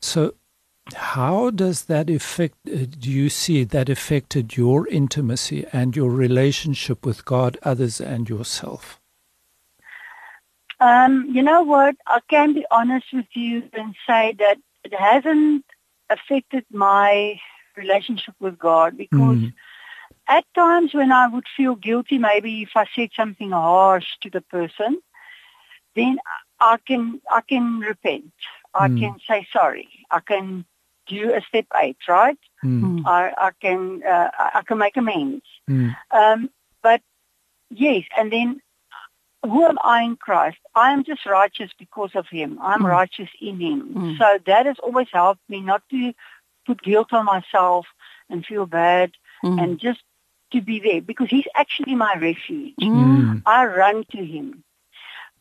So, 0.00 0.34
how 0.92 1.50
does 1.50 1.84
that 1.84 2.10
affect, 2.10 2.56
uh, 2.68 2.84
do 2.98 3.10
you 3.10 3.30
see 3.30 3.64
that 3.64 3.88
affected 3.88 4.56
your 4.56 4.86
intimacy 4.88 5.66
and 5.72 5.96
your 5.96 6.10
relationship 6.10 7.06
with 7.06 7.24
God, 7.24 7.56
others, 7.62 8.00
and 8.00 8.28
yourself? 8.28 9.00
Um, 10.80 11.30
you 11.32 11.42
know 11.42 11.62
what? 11.62 11.96
I 12.06 12.20
can 12.28 12.52
be 12.52 12.66
honest 12.70 13.06
with 13.12 13.26
you 13.32 13.62
and 13.72 13.94
say 14.06 14.34
that 14.38 14.58
it 14.84 14.92
hasn't 14.92 15.64
affected 16.10 16.66
my 16.70 17.40
relationship 17.76 18.34
with 18.38 18.58
God 18.58 18.98
because 18.98 19.38
mm. 19.38 19.52
at 20.28 20.44
times 20.54 20.92
when 20.92 21.10
I 21.10 21.28
would 21.28 21.46
feel 21.56 21.76
guilty, 21.76 22.18
maybe 22.18 22.62
if 22.62 22.70
I 22.76 22.84
said 22.94 23.10
something 23.16 23.52
harsh 23.52 24.06
to 24.22 24.30
the 24.30 24.42
person, 24.42 25.00
then 25.96 26.18
I 26.60 26.76
can 26.86 27.20
I 27.30 27.40
can 27.40 27.80
repent. 27.80 28.32
I 28.74 28.88
mm. 28.88 29.00
can 29.00 29.16
say 29.26 29.46
sorry. 29.52 29.88
I 30.10 30.20
can 30.20 30.66
do 31.06 31.32
a 31.34 31.40
step 31.42 31.66
eight, 31.76 31.96
right? 32.08 32.38
Mm. 32.64 33.02
I, 33.06 33.32
I 33.36 33.50
can 33.60 34.02
uh, 34.02 34.30
I 34.38 34.62
can 34.66 34.78
make 34.78 34.96
amends. 34.96 35.44
Mm. 35.68 35.94
Um, 36.10 36.50
but 36.82 37.00
yes, 37.70 38.04
and 38.16 38.32
then 38.32 38.60
who 39.42 39.64
am 39.64 39.78
I 39.82 40.02
in 40.02 40.16
Christ? 40.16 40.58
I 40.74 40.92
am 40.92 41.04
just 41.04 41.26
righteous 41.26 41.70
because 41.78 42.10
of 42.14 42.26
Him. 42.28 42.58
I'm 42.62 42.82
mm. 42.82 42.90
righteous 42.90 43.28
in 43.40 43.60
Him. 43.60 43.94
Mm. 43.94 44.18
So 44.18 44.38
that 44.46 44.66
has 44.66 44.78
always 44.78 45.08
helped 45.12 45.42
me 45.48 45.60
not 45.60 45.82
to 45.90 46.12
put 46.66 46.82
guilt 46.82 47.12
on 47.12 47.26
myself 47.26 47.86
and 48.30 48.44
feel 48.44 48.66
bad 48.66 49.12
mm. 49.44 49.62
and 49.62 49.78
just 49.78 50.00
to 50.52 50.60
be 50.60 50.80
there 50.80 51.02
because 51.02 51.28
He's 51.28 51.46
actually 51.54 51.94
my 51.94 52.14
refuge. 52.14 52.74
I 53.46 53.66
run 53.66 54.04
to 54.12 54.24
Him. 54.24 54.64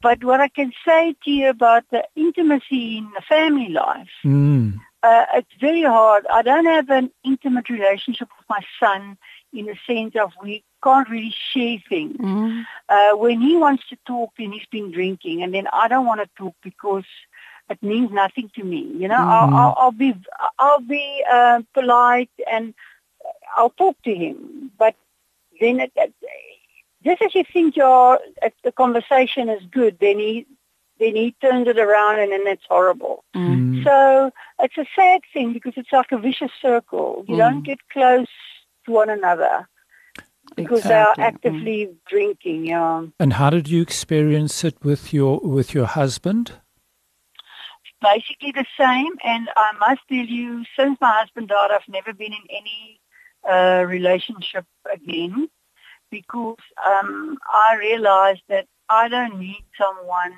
But 0.01 0.21
what 0.21 0.41
I 0.41 0.49
can 0.49 0.73
say 0.85 1.15
to 1.23 1.31
you 1.31 1.49
about 1.49 1.85
the 1.89 2.03
intimacy 2.13 2.97
in 2.97 3.09
the 3.15 3.21
family 3.21 3.69
life, 3.69 4.09
mm. 4.25 4.77
Uh, 5.03 5.25
it's 5.35 5.53
very 5.59 5.83
hard. 5.83 6.25
I 6.27 6.41
don't 6.41 6.65
have 6.65 6.89
an 6.89 7.11
intimate 7.23 7.69
relationship 7.69 8.29
with 8.37 8.49
my 8.49 8.61
son 8.79 9.17
in 9.51 9.65
the 9.65 9.75
sense 9.85 10.15
of 10.15 10.31
we 10.41 10.63
can't 10.81 11.09
really 11.09 11.35
share 11.51 11.77
things. 11.89 12.17
Mm. 12.17 12.63
Uh, 12.87 13.17
when 13.17 13.41
he 13.41 13.57
wants 13.57 13.83
to 13.89 13.97
talk, 14.07 14.31
then 14.37 14.53
he's 14.53 14.65
been 14.71 14.91
drinking, 14.91 15.43
and 15.43 15.53
then 15.53 15.67
I 15.73 15.87
don't 15.89 16.05
want 16.05 16.21
to 16.21 16.29
talk 16.37 16.55
because 16.63 17.03
it 17.69 17.83
means 17.83 18.11
nothing 18.11 18.49
to 18.55 18.63
me. 18.63 18.81
You 18.95 19.09
know, 19.09 19.17
mm. 19.17 19.27
I'll, 19.27 19.53
I'll, 19.53 19.75
I'll, 19.77 19.91
be 19.91 20.15
I'll 20.57 20.79
be 20.79 21.23
uh, 21.29 21.61
polite 21.73 22.31
and 22.49 22.73
I'll 23.55 23.71
talk 23.71 24.01
to 24.03 24.15
him, 24.15 24.71
but 24.77 24.95
then 25.59 25.81
it, 25.81 25.91
it, 25.95 26.13
just 27.03 27.21
as 27.21 27.35
you 27.35 27.43
think 27.43 27.75
your 27.75 28.19
the 28.63 28.71
conversation 28.71 29.49
is 29.49 29.61
good, 29.69 29.97
then 29.99 30.19
he 30.19 30.45
then 30.99 31.15
he 31.15 31.35
turns 31.41 31.67
it 31.67 31.79
around 31.79 32.19
and 32.19 32.31
then 32.31 32.45
it's 32.45 32.65
horrible. 32.69 33.23
Mm. 33.35 33.83
So 33.83 34.31
it's 34.59 34.77
a 34.77 34.85
sad 34.95 35.21
thing 35.33 35.53
because 35.53 35.73
it's 35.75 35.91
like 35.91 36.11
a 36.11 36.17
vicious 36.17 36.51
circle. 36.61 37.25
You 37.27 37.35
mm. 37.35 37.39
don't 37.39 37.63
get 37.63 37.79
close 37.91 38.27
to 38.85 38.91
one 38.91 39.09
another 39.09 39.67
because 40.55 40.79
exactly. 40.79 40.89
they 40.89 41.23
are 41.23 41.27
actively 41.27 41.85
mm. 41.87 41.95
drinking. 42.07 42.67
Yeah. 42.67 43.05
And 43.19 43.33
how 43.33 43.49
did 43.49 43.67
you 43.69 43.81
experience 43.81 44.63
it 44.63 44.77
with 44.83 45.13
your 45.13 45.39
with 45.39 45.73
your 45.73 45.85
husband? 45.85 46.53
Basically 48.01 48.51
the 48.51 48.65
same, 48.77 49.13
and 49.23 49.47
I 49.55 49.71
must 49.79 50.01
tell 50.09 50.25
you, 50.25 50.65
since 50.77 50.97
my 50.99 51.19
husband 51.19 51.47
died, 51.47 51.71
I've 51.71 51.87
never 51.87 52.11
been 52.13 52.33
in 52.33 52.45
any 52.49 52.99
uh, 53.49 53.85
relationship 53.85 54.65
again 54.91 55.47
because 56.11 56.57
um, 56.85 57.37
I 57.51 57.77
realized 57.79 58.41
that 58.49 58.67
I 58.89 59.07
don't 59.07 59.39
need 59.39 59.63
someone. 59.77 60.33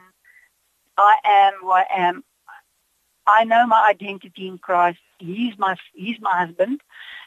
I 0.98 1.16
am 1.26 1.54
who 1.62 1.72
I 1.72 1.86
am. 1.96 2.24
I 3.28 3.44
know 3.44 3.66
my 3.66 3.88
identity 3.90 4.48
in 4.48 4.58
Christ. 4.58 5.00
He's 5.20 5.58
my 5.58 5.76
he's 5.94 6.20
my 6.22 6.46
husband, 6.46 6.82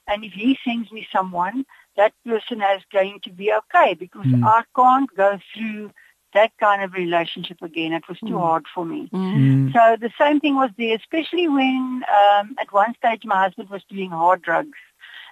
and 0.07 0.25
if 0.25 0.33
he 0.33 0.59
sends 0.65 0.93
me 0.93 1.07
someone, 1.13 1.65
that 1.97 2.13
person 2.25 2.63
is 2.63 2.83
going 2.93 3.21
to 3.25 3.31
be 3.31 3.53
okay 3.53 3.95
because 3.95 4.27
mm. 4.27 4.45
I 4.45 4.63
can't 4.77 5.11
go 5.17 5.39
through 5.55 5.91
that 6.35 6.53
kind 6.59 6.83
of 6.83 6.93
relationship 6.93 7.61
again. 7.63 7.93
It 7.93 8.09
was 8.09 8.19
too 8.21 8.27
mm. 8.27 8.41
hard 8.41 8.67
for 8.75 8.85
me. 8.85 9.09
Mm. 9.13 9.73
So 9.73 9.97
the 10.01 10.13
same 10.19 10.41
thing 10.41 10.57
was 10.57 10.71
there, 10.79 10.97
especially 10.97 11.49
when 11.49 12.05
um, 12.37 12.55
at 12.61 12.73
one 12.73 12.95
stage 12.95 13.23
my 13.25 13.43
husband 13.43 13.71
was 13.71 13.83
doing 13.89 14.11
hard 14.11 14.43
drugs. 14.43 14.79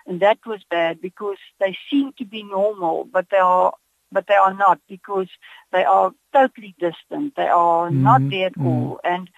And 0.06 0.20
that 0.20 0.38
was 0.46 0.60
bad 0.70 1.00
because 1.00 1.38
they 1.58 1.76
seem 1.90 2.12
to 2.18 2.24
be 2.24 2.42
normal, 2.44 3.04
but 3.04 3.26
they 3.30 3.38
are 3.38 3.72
but 4.12 4.26
they 4.26 4.34
are 4.34 4.54
not 4.54 4.80
because 4.88 5.28
they 5.72 5.84
are 5.84 6.12
totally 6.32 6.74
distant. 6.78 7.34
They 7.36 7.48
are 7.48 7.88
mm-hmm. 7.88 8.02
not 8.02 8.28
there 8.30 8.46
at 8.46 8.52
mm-hmm. 8.54 8.66
all. 8.66 9.00
And 9.04 9.28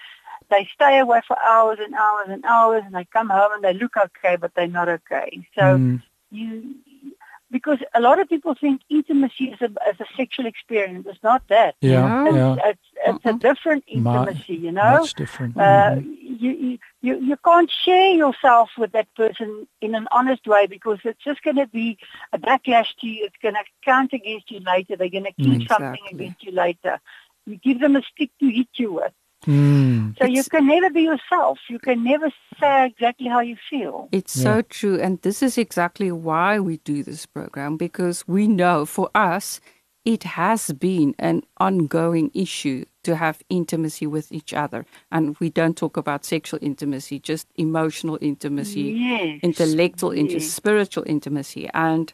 they 0.50 0.68
stay 0.74 0.98
away 0.98 1.20
for 1.26 1.36
hours 1.40 1.78
and 1.80 1.94
hours 1.94 2.28
and 2.28 2.44
hours 2.44 2.82
and 2.86 2.94
they 2.94 3.04
come 3.04 3.28
home 3.28 3.52
and 3.52 3.64
they 3.64 3.74
look 3.74 3.96
okay 3.96 4.36
but 4.36 4.54
they're 4.54 4.66
not 4.66 4.88
okay. 4.88 5.46
So 5.54 5.62
mm. 5.62 6.02
you 6.30 6.74
because 7.50 7.78
a 7.94 8.00
lot 8.00 8.20
of 8.20 8.28
people 8.28 8.54
think 8.54 8.82
intimacy 8.90 9.44
is 9.44 9.60
a, 9.60 9.66
is 9.88 10.00
a 10.00 10.04
sexual 10.16 10.46
experience. 10.46 11.06
It's 11.08 11.22
not 11.22 11.42
that. 11.48 11.76
Yeah, 11.80 12.26
it's, 12.26 12.36
yeah. 12.36 12.56
it's, 12.64 12.80
it's 13.06 13.24
a 13.24 13.32
different 13.34 13.84
intimacy, 13.86 14.54
you 14.54 14.72
know. 14.72 14.98
Much 15.00 15.14
different. 15.14 15.56
Uh, 15.56 15.96
mm-hmm. 15.96 16.27
You, 16.38 16.78
you 17.02 17.20
you 17.20 17.36
can't 17.44 17.70
share 17.70 18.12
yourself 18.12 18.70
with 18.78 18.92
that 18.92 19.12
person 19.14 19.66
in 19.80 19.94
an 19.94 20.06
honest 20.10 20.46
way 20.46 20.66
because 20.66 20.98
it's 21.04 21.22
just 21.22 21.42
going 21.42 21.56
to 21.56 21.66
be 21.66 21.98
a 22.32 22.38
backlash 22.38 22.94
to 23.00 23.06
you. 23.06 23.24
It's 23.24 23.36
going 23.42 23.54
to 23.54 23.64
count 23.84 24.12
against 24.12 24.50
you 24.50 24.60
later. 24.60 24.96
They're 24.96 25.08
going 25.08 25.24
to 25.24 25.32
keep 25.32 25.62
exactly. 25.62 25.68
something 25.68 26.02
against 26.10 26.42
you 26.44 26.52
later. 26.52 27.00
You 27.46 27.56
give 27.56 27.80
them 27.80 27.96
a 27.96 28.02
stick 28.02 28.30
to 28.40 28.48
hit 28.48 28.68
you 28.74 28.92
with. 28.94 29.12
Mm. 29.46 30.18
So 30.18 30.24
it's, 30.24 30.34
you 30.34 30.44
can 30.44 30.66
never 30.66 30.90
be 30.90 31.02
yourself. 31.02 31.58
You 31.68 31.78
can 31.78 32.02
never 32.04 32.30
say 32.60 32.86
exactly 32.86 33.28
how 33.28 33.40
you 33.40 33.56
feel. 33.70 34.08
It's 34.12 34.36
yeah. 34.36 34.42
so 34.42 34.62
true. 34.62 35.00
And 35.00 35.22
this 35.22 35.42
is 35.42 35.56
exactly 35.56 36.10
why 36.10 36.58
we 36.58 36.78
do 36.78 37.02
this 37.02 37.24
program 37.26 37.76
because 37.76 38.26
we 38.26 38.48
know 38.48 38.84
for 38.84 39.10
us, 39.14 39.60
it 40.04 40.22
has 40.22 40.72
been 40.72 41.14
an 41.18 41.42
ongoing 41.58 42.30
issue 42.34 42.84
to 43.02 43.16
have 43.16 43.42
intimacy 43.48 44.06
with 44.06 44.30
each 44.32 44.54
other. 44.54 44.86
And 45.10 45.36
we 45.38 45.50
don't 45.50 45.76
talk 45.76 45.96
about 45.96 46.24
sexual 46.24 46.58
intimacy, 46.62 47.18
just 47.18 47.46
emotional 47.56 48.18
intimacy, 48.20 48.82
yes. 48.82 49.40
intellectual 49.42 50.12
intimacy, 50.12 50.46
yes. 50.46 50.52
spiritual 50.52 51.04
intimacy. 51.06 51.68
And 51.74 52.12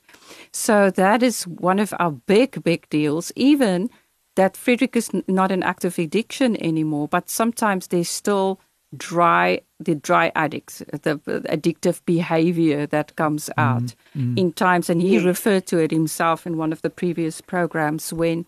so 0.52 0.90
that 0.90 1.22
is 1.22 1.46
one 1.46 1.78
of 1.78 1.94
our 1.98 2.12
big, 2.12 2.62
big 2.64 2.88
deals, 2.90 3.32
even 3.36 3.90
that 4.36 4.56
Frederick 4.56 4.96
is 4.96 5.10
not 5.28 5.52
an 5.52 5.62
active 5.62 5.98
addiction 5.98 6.60
anymore, 6.62 7.08
but 7.08 7.30
sometimes 7.30 7.88
there's 7.88 8.08
still 8.08 8.60
dry 8.96 9.60
the 9.80 9.94
dry 9.94 10.30
addicts 10.34 10.78
the, 10.90 11.20
the 11.24 11.40
addictive 11.48 12.04
behavior 12.06 12.86
that 12.86 13.14
comes 13.16 13.50
mm, 13.50 13.62
out 13.62 13.94
mm, 14.16 14.34
mm. 14.34 14.38
in 14.38 14.52
times 14.52 14.88
and 14.88 15.02
he 15.02 15.18
referred 15.18 15.66
to 15.66 15.78
it 15.78 15.90
himself 15.90 16.46
in 16.46 16.56
one 16.56 16.72
of 16.72 16.82
the 16.82 16.90
previous 16.90 17.40
programs 17.40 18.12
when 18.12 18.46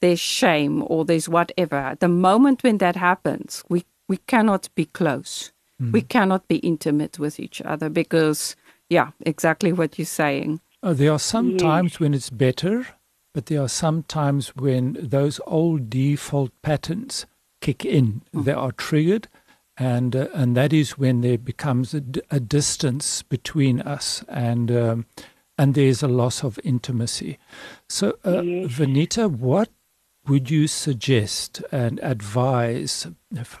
there's 0.00 0.20
shame 0.20 0.84
or 0.86 1.04
there's 1.04 1.28
whatever 1.28 1.96
the 2.00 2.08
moment 2.08 2.62
when 2.62 2.78
that 2.78 2.96
happens 2.96 3.62
we 3.68 3.84
we 4.08 4.16
cannot 4.26 4.68
be 4.74 4.84
close 4.84 5.52
mm. 5.80 5.92
we 5.92 6.00
cannot 6.00 6.46
be 6.48 6.56
intimate 6.56 7.18
with 7.18 7.40
each 7.40 7.62
other 7.62 7.88
because 7.88 8.56
yeah 8.88 9.10
exactly 9.20 9.72
what 9.72 9.98
you're 9.98 10.06
saying 10.06 10.60
uh, 10.82 10.92
there 10.92 11.12
are 11.12 11.18
some 11.18 11.56
times 11.56 11.98
when 11.98 12.12
it's 12.12 12.30
better 12.30 12.86
but 13.32 13.46
there 13.46 13.60
are 13.60 13.68
some 13.68 14.02
times 14.04 14.54
when 14.54 14.96
those 15.00 15.40
old 15.46 15.90
default 15.90 16.52
patterns 16.62 17.26
kick 17.64 17.84
in. 17.84 18.22
Mm. 18.34 18.44
They 18.44 18.52
are 18.52 18.72
triggered, 18.72 19.28
and 19.76 20.14
uh, 20.14 20.28
and 20.34 20.56
that 20.56 20.72
is 20.72 20.98
when 20.98 21.20
there 21.20 21.38
becomes 21.38 21.94
a, 21.94 22.02
a 22.30 22.40
distance 22.40 23.22
between 23.22 23.80
us, 23.80 24.24
and 24.28 24.70
um, 24.70 25.06
and 25.58 25.74
there's 25.74 26.02
a 26.02 26.08
loss 26.08 26.44
of 26.44 26.58
intimacy. 26.64 27.38
So, 27.88 28.18
uh, 28.24 28.42
yes. 28.42 28.70
Venita, 28.70 29.30
what 29.30 29.70
would 30.26 30.50
you 30.50 30.66
suggest 30.66 31.62
and 31.70 32.00
advise 32.02 33.06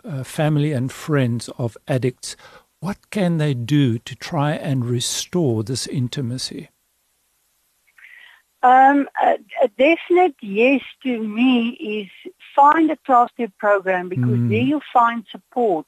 uh, 0.04 0.24
family 0.24 0.72
and 0.72 0.90
friends 0.90 1.48
of 1.58 1.76
addicts? 1.86 2.36
What 2.80 3.10
can 3.10 3.38
they 3.38 3.54
do 3.54 3.98
to 3.98 4.14
try 4.14 4.52
and 4.52 4.84
restore 4.84 5.62
this 5.62 5.86
intimacy? 5.86 6.68
Um, 8.62 9.08
a, 9.22 9.38
a, 9.62 9.68
definite 9.76 10.36
yes 10.40 10.80
to 11.02 11.22
me 11.22 11.70
is 11.70 12.32
find 12.56 12.90
a 12.90 12.96
12-step 13.06 13.52
program 13.58 14.08
because 14.08 14.38
mm. 14.38 14.48
there 14.48 14.62
you'll 14.62 14.80
find 14.90 15.22
support 15.30 15.84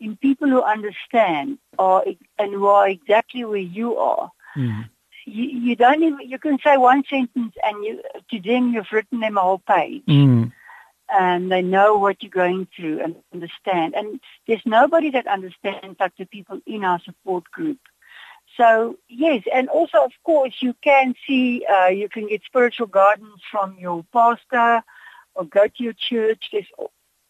in 0.00 0.16
people 0.16 0.48
who 0.48 0.62
understand 0.62 1.58
or, 1.78 2.04
and 2.38 2.52
who 2.52 2.66
are 2.66 2.88
exactly 2.88 3.44
where 3.44 3.58
you 3.58 3.96
are. 3.96 4.30
Mm. 4.56 4.88
you, 5.26 5.44
you 5.44 5.76
don't 5.76 6.02
even 6.02 6.20
you 6.20 6.38
can 6.38 6.58
say 6.64 6.76
one 6.76 7.02
sentence 7.10 7.54
and 7.62 7.84
you 7.84 8.00
to 8.30 8.40
them 8.40 8.72
you've 8.72 8.90
written 8.92 9.20
them 9.20 9.36
a 9.36 9.40
whole 9.40 9.58
page 9.58 10.02
Mm. 10.06 10.52
and 11.12 11.52
they 11.52 11.62
know 11.62 11.98
what 11.98 12.22
you're 12.22 12.30
going 12.30 12.66
through 12.74 13.00
and 13.00 13.16
understand. 13.34 13.94
And 13.94 14.20
there's 14.46 14.64
nobody 14.64 15.10
that 15.10 15.26
understands 15.26 15.98
like 16.00 16.16
the 16.16 16.24
people 16.26 16.60
in 16.66 16.84
our 16.84 17.00
support 17.00 17.44
group. 17.50 17.78
So 18.56 18.96
yes, 19.08 19.42
and 19.52 19.68
also 19.68 19.98
of 20.04 20.12
course 20.24 20.54
you 20.60 20.74
can 20.82 21.14
see, 21.26 21.66
uh, 21.66 21.88
you 21.88 22.08
can 22.08 22.28
get 22.28 22.42
spiritual 22.44 22.86
guidance 22.86 23.42
from 23.50 23.76
your 23.78 24.04
pastor 24.12 24.82
or 25.34 25.44
go 25.44 25.66
to 25.66 25.84
your 25.84 25.92
church. 25.92 26.48
There's, 26.52 26.70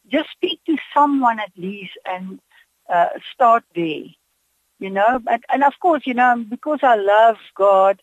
just 0.09 0.31
speak 0.31 0.61
to 0.67 0.77
someone 0.95 1.41
at 1.41 1.51
least 1.57 1.99
and 2.05 2.41
uh, 2.89 3.09
start 3.33 3.65
there. 3.75 4.05
You 4.79 4.91
know, 4.91 5.19
but, 5.21 5.41
and 5.51 5.65
of 5.65 5.73
course, 5.81 6.03
you 6.07 6.13
know, 6.13 6.45
because 6.49 6.81
I 6.83 6.97
love 6.97 7.39
God, 7.55 8.03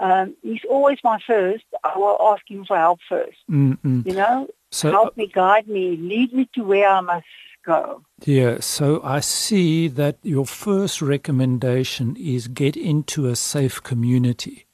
um, 0.00 0.34
He's 0.42 0.64
always 0.68 0.98
my 1.04 1.18
first. 1.26 1.64
I 1.84 1.98
will 1.98 2.16
ask 2.32 2.42
Him 2.48 2.64
for 2.64 2.78
help 2.78 3.00
first. 3.06 3.36
Mm, 3.50 3.78
mm. 3.84 4.06
You 4.06 4.14
know, 4.14 4.48
So 4.70 4.90
help 4.90 5.16
me, 5.18 5.26
guide 5.26 5.68
me, 5.68 5.96
lead 5.96 6.32
me 6.32 6.48
to 6.54 6.64
where 6.64 6.88
I 6.88 7.00
must 7.02 7.26
go. 7.66 8.02
Yeah, 8.24 8.60
so 8.60 9.02
I 9.04 9.20
see 9.20 9.88
that 9.88 10.16
your 10.22 10.46
first 10.46 11.02
recommendation 11.02 12.16
is 12.16 12.48
get 12.48 12.74
into 12.76 13.26
a 13.26 13.36
safe 13.36 13.82
community 13.82 14.66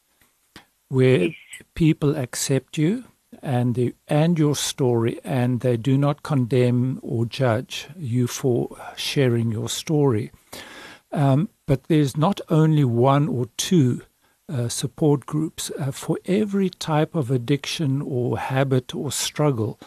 where 0.89 1.19
Yes. 1.19 1.35
people 1.75 2.17
accept 2.17 2.79
you 2.79 3.05
and 3.43 3.75
the, 3.75 3.95
and 4.09 4.39
your 4.39 4.57
story 4.57 5.21
and 5.25 5.61
they 5.61 5.77
do 5.77 5.97
not 5.97 6.23
condemn 6.23 6.99
or 7.03 7.25
judge 7.27 7.89
you 7.97 8.27
for 8.27 8.77
sharing 8.97 9.51
your 9.53 9.69
story. 9.69 10.31
Um, 11.13 11.49
but 11.67 11.85
there's 11.85 12.17
not 12.17 12.41
only 12.49 12.85
one 12.85 13.29
or 13.29 13.47
two 13.57 14.03
uh, 14.49 14.69
support 14.69 15.27
groups. 15.27 15.71
Uh, 15.79 15.91
for 15.91 16.19
every 16.27 16.71
type 16.71 17.15
of 17.15 17.31
addiction 17.31 18.03
or 18.03 18.39
habit 18.39 18.95
or 18.95 19.13
struggle, 19.13 19.79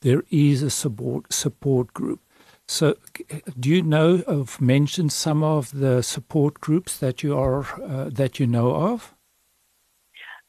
there 0.00 0.22
is 0.30 0.62
a 0.62 0.70
support 0.70 1.32
support 1.32 1.92
group. 1.92 2.20
So, 2.68 2.96
do 3.58 3.68
you 3.68 3.82
know 3.82 4.22
of 4.26 4.60
mention 4.60 5.08
some 5.08 5.42
of 5.42 5.70
the 5.70 6.02
support 6.02 6.60
groups 6.60 6.98
that 6.98 7.22
you 7.22 7.36
are 7.38 7.64
uh, 7.82 8.10
that 8.10 8.40
you 8.40 8.46
know 8.46 8.74
of? 8.74 9.14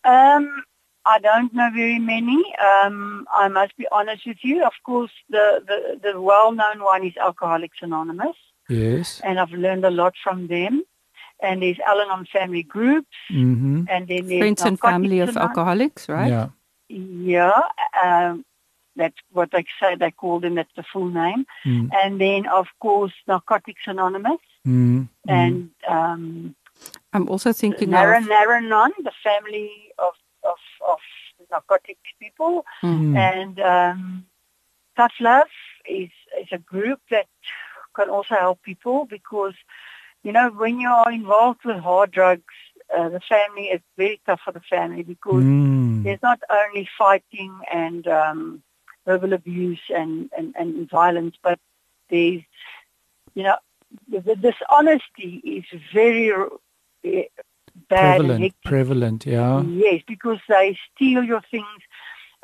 Um, 0.04 0.64
I 1.08 1.20
don't 1.20 1.54
know 1.54 1.70
very 1.74 2.00
many. 2.00 2.40
Um, 2.58 3.26
I 3.34 3.48
must 3.48 3.76
be 3.78 3.88
honest 3.92 4.26
with 4.26 4.38
you. 4.44 4.64
Of 4.66 4.74
course, 4.84 5.12
the, 5.30 5.46
the, 5.70 5.80
the 6.12 6.22
well-known 6.22 6.84
one 6.84 7.06
is 7.06 7.14
Alcoholics 7.18 7.78
Anonymous, 7.82 8.36
Yes. 8.70 9.22
and 9.24 9.40
I've 9.40 9.52
learned 9.52 9.86
a 9.86 9.92
lot 9.92 10.14
from 10.24 10.48
them. 10.48 10.84
And 11.42 11.62
there's 11.62 11.80
Al-Anon 11.80 12.26
family 12.34 12.64
groups, 12.64 13.16
Mm-hmm. 13.32 13.84
and 13.90 14.08
then 14.08 14.28
there's 14.28 14.40
Friends 14.42 14.62
and 14.64 14.80
family 14.80 15.20
of 15.20 15.38
alcoholics, 15.38 16.10
right? 16.10 16.30
Yeah. 16.30 16.48
Yeah, 16.90 17.62
um, 18.04 18.44
that's 18.96 19.18
what 19.32 19.52
they 19.52 19.66
say. 19.80 19.96
They 19.96 20.10
call 20.12 20.40
them. 20.40 20.56
That's 20.56 20.72
the 20.76 20.84
full 20.92 21.10
name. 21.10 21.46
Mm. 21.66 21.90
And 21.94 22.20
then, 22.20 22.48
of 22.48 22.68
course, 22.80 23.14
Narcotics 23.28 23.84
Anonymous, 23.86 24.40
Mm. 24.66 25.08
and 25.28 25.70
um, 25.88 26.56
I'm 27.14 27.30
also 27.30 27.54
thinking 27.54 27.90
Nara 27.92 28.18
of 28.20 28.28
Nar-Anon, 28.28 28.92
the 29.04 29.12
family 29.24 29.72
of, 30.00 30.14
of, 30.88 31.00
narcotic 31.52 31.98
people. 32.20 32.66
Mm. 32.84 33.16
And 33.16 33.60
um, 33.60 34.26
Tough 34.96 35.14
Love 35.20 35.48
is, 35.88 36.10
is 36.42 36.48
a 36.52 36.58
group 36.58 37.00
that 37.12 37.28
can 37.96 38.10
also 38.10 38.36
help 38.36 38.62
people 38.64 39.06
because, 39.06 39.54
you 40.24 40.32
know, 40.32 40.50
when 40.50 40.80
you 40.80 40.90
are 40.90 41.12
involved 41.12 41.64
with 41.64 41.78
hard 41.78 42.12
drugs, 42.12 42.54
uh, 42.96 43.10
the 43.10 43.20
family 43.20 43.66
is 43.66 43.82
very 43.98 44.20
tough 44.26 44.42
for 44.44 44.52
the 44.52 44.62
family 44.62 45.04
because 45.04 45.44
Mm. 45.44 46.04
there's 46.04 46.22
not 46.24 46.40
only 46.50 46.88
fighting 46.98 47.54
and 47.72 48.08
um, 48.08 48.64
verbal 49.06 49.34
abuse 49.34 49.82
and, 49.90 50.30
and, 50.38 50.56
and 50.58 50.90
violence, 50.90 51.36
but 51.42 51.60
there's, 52.10 52.42
you 53.36 53.44
know, 53.44 53.58
the, 54.10 54.22
the 54.22 54.36
dishonesty 54.36 55.42
is 55.44 55.66
very 55.94 56.32
uh, 57.92 57.96
bad 57.96 58.20
and 58.22 58.28
Prevalent. 58.28 58.44
hectic. 58.44 58.64
Prevalent. 58.64 59.26
Yeah. 59.26 59.62
Yes, 59.62 60.04
because 60.08 60.40
they 60.48 60.78
steal 60.96 61.24
your 61.24 61.42
things. 61.52 61.82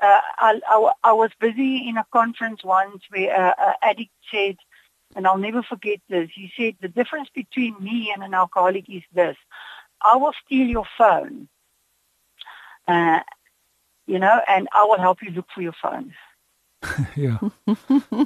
Uh, 0.02 0.20
I, 0.38 0.62
I, 0.68 0.92
I 1.04 1.14
was 1.14 1.32
busy 1.40 1.88
in 1.88 1.98
a 1.98 2.06
conference 2.12 2.64
once 2.64 3.04
where 3.10 3.54
an 3.58 3.74
addict 3.82 4.12
said, 4.32 4.58
and 5.16 5.28
I'll 5.28 5.38
never 5.38 5.64
forget 5.64 6.00
this, 6.10 6.30
he 6.34 6.52
said, 6.58 6.76
the 6.82 6.88
difference 6.88 7.30
between 7.34 7.76
me 7.80 8.12
and 8.14 8.24
an 8.24 8.34
alcoholic 8.34 8.90
is 8.90 9.04
this. 9.14 9.38
I 10.02 10.18
will 10.18 10.34
steal 10.46 10.68
your 10.68 10.86
phone, 10.98 11.48
uh, 12.88 13.20
you 14.08 14.20
know, 14.20 14.42
and 14.48 14.68
I 14.74 14.84
will 14.86 15.00
help 15.00 15.22
you 15.22 15.32
look 15.32 15.48
for 15.54 15.62
your 15.62 15.76
phone. 15.82 16.14
Yeah. 17.16 17.38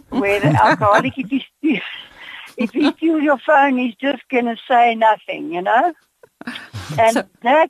Where 0.10 0.39
the 0.39 0.58
alcoholic, 0.60 1.17
if 1.17 1.30
he, 1.30 1.45
steal, 1.58 1.82
if 2.58 2.71
he 2.71 2.91
steals 2.93 3.21
your 3.21 3.38
phone, 3.38 3.77
he's 3.77 3.95
just 3.95 4.27
going 4.30 4.45
to 4.45 4.58
say 4.67 4.95
nothing, 4.95 5.53
you 5.53 5.62
know? 5.62 5.93
And 7.00 7.13
So- 7.13 7.23
that 7.43 7.69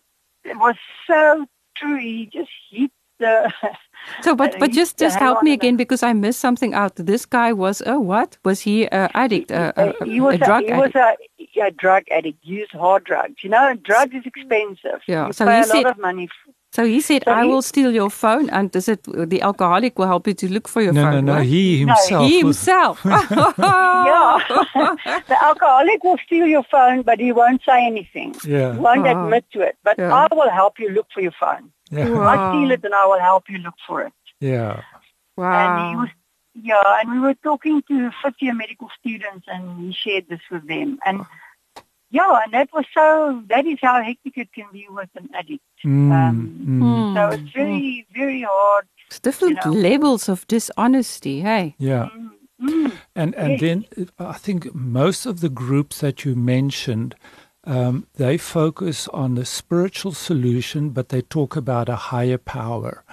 was 0.56 0.76
so 1.08 1.46
true. 1.76 2.00
He 2.00 2.30
just 2.32 2.50
hit 2.72 2.92
the... 3.20 3.52
So, 4.22 4.36
but 4.36 4.56
but 4.60 4.72
just 4.80 4.98
just 4.98 5.18
help 5.20 5.42
me 5.44 5.52
again 5.52 5.76
because 5.76 6.02
I 6.04 6.14
missed 6.14 6.40
something 6.40 6.74
out. 6.74 6.96
This 6.96 7.26
guy 7.26 7.52
was 7.52 7.82
a 7.86 8.00
what? 8.00 8.38
Was 8.46 8.62
he 8.62 8.86
a 8.86 9.10
addict? 9.14 9.52
A, 9.52 9.74
a, 9.76 9.90
a, 10.00 10.06
he 10.06 10.22
was 10.22 10.36
a 10.36 10.38
drug 10.38 10.64
he 10.64 10.72
addict? 10.72 10.96
was 10.96 11.18
a, 11.60 11.68
a 11.68 11.72
drug 11.72 12.04
addict. 12.12 12.38
Used 12.46 12.72
hard 12.72 13.04
drugs. 13.04 13.44
You 13.44 13.50
know, 13.50 13.74
drugs 13.84 14.14
is 14.16 14.24
expensive. 14.26 15.02
Yeah, 15.08 15.28
you 15.28 15.34
so 15.34 15.46
pay 15.46 15.62
he 15.64 15.70
a 15.72 15.74
lot 15.74 15.86
of 15.88 15.98
money. 15.98 16.26
f- 16.26 16.54
so 16.78 16.86
he 16.86 17.00
said, 17.02 17.24
so 17.26 17.32
"I 17.34 17.44
he- 17.44 17.50
will 17.52 17.64
steal 17.66 17.92
your 18.00 18.10
phone," 18.22 18.50
and 18.58 18.70
does 18.76 18.88
it? 18.94 19.02
The 19.34 19.40
alcoholic 19.50 19.98
will 20.00 20.10
help 20.14 20.28
you 20.30 20.36
to 20.42 20.48
look 20.56 20.68
for 20.74 20.82
your 20.86 20.94
No, 20.94 21.04
no, 21.06 21.12
phone. 21.12 21.26
no. 21.30 21.34
what? 21.38 21.46
He 21.54 21.86
No. 21.86 21.96
He 22.30 22.38
himself. 22.46 23.02
Yeah, 23.06 24.34
the 25.32 25.38
alcoholic 25.50 26.04
will 26.04 26.20
steal 26.26 26.46
your 26.56 26.64
phone, 26.76 27.02
but 27.10 27.20
he 27.20 27.32
won't 27.32 27.62
say 27.70 27.80
anything. 27.86 28.36
Yeah. 28.46 28.74
He 28.74 28.80
won't 28.80 29.04
Wow. 29.08 29.14
admit 29.26 29.46
to 29.54 29.62
it. 29.62 29.76
But 29.84 29.96
Yeah. 29.98 30.14
I 30.14 30.28
will 30.40 30.50
help 30.62 30.80
you 30.80 30.90
look 30.98 31.08
for 31.14 31.22
your 31.28 31.36
phone. 31.44 31.72
Yeah. 31.90 32.10
Wow. 32.10 32.28
I 32.34 32.36
steal 32.52 32.72
it, 32.76 32.82
and 32.84 32.94
I 32.94 33.06
will 33.12 33.20
help 33.32 33.44
you 33.50 33.58
look 33.68 33.78
for 33.88 33.98
it. 34.08 34.14
Yeah. 34.40 34.82
Wow. 35.42 35.54
And 35.62 35.74
he 35.90 35.96
was, 36.02 36.10
yeah, 36.72 37.00
and 37.00 37.12
we 37.16 37.20
were 37.28 37.38
talking 37.50 37.82
to 37.90 38.12
first 38.22 38.42
year 38.42 38.54
medical 38.54 38.90
students 39.00 39.46
and 39.54 39.64
he 39.82 39.94
shared 40.04 40.26
this 40.30 40.42
with 40.52 40.66
them. 40.68 40.90
And 41.06 41.22
oh. 41.22 41.28
Yeah, 42.10 42.40
and 42.44 42.54
that 42.54 42.70
was 42.74 42.86
so, 42.94 43.44
that 43.50 43.66
is 43.66 43.80
how 43.82 44.02
hectic 44.02 44.38
it 44.38 44.54
can 44.54 44.66
be 44.72 44.88
with 44.90 45.10
an 45.16 45.30
addict. 45.34 45.64
Mm, 45.86 46.12
Um, 46.12 46.36
mm. 46.66 46.80
Hmm. 46.82 47.16
So 47.16 47.30
it's 47.30 47.52
very, 47.54 48.08
very 48.16 48.42
hard. 48.44 48.86
It's 49.08 49.20
different 49.20 49.60
you 49.66 49.72
know. 49.72 49.90
levels 49.90 50.30
of 50.30 50.46
dishonesty. 50.48 51.42
Hey. 51.42 51.76
Yeah. 51.78 52.10
Mm, 52.62 52.70
mm. 52.70 52.92
And 53.16 53.36
and 53.36 53.52
Yes. 53.52 53.62
then 53.62 53.86
I 54.20 54.34
think 54.34 54.74
most 54.74 55.26
of 55.26 55.40
the 55.40 55.50
groups 55.50 56.00
that 56.00 56.24
you 56.26 56.36
mentioned, 56.36 57.16
um, 57.64 58.08
they 58.16 58.38
focus 58.38 59.08
on 59.10 59.36
the 59.36 59.46
spiritual 59.46 60.14
solution, 60.14 60.90
but 60.92 61.10
they 61.10 61.22
talk 61.22 61.56
about 61.56 61.90
a 61.90 61.96
higher 62.12 62.38
power. 62.38 63.04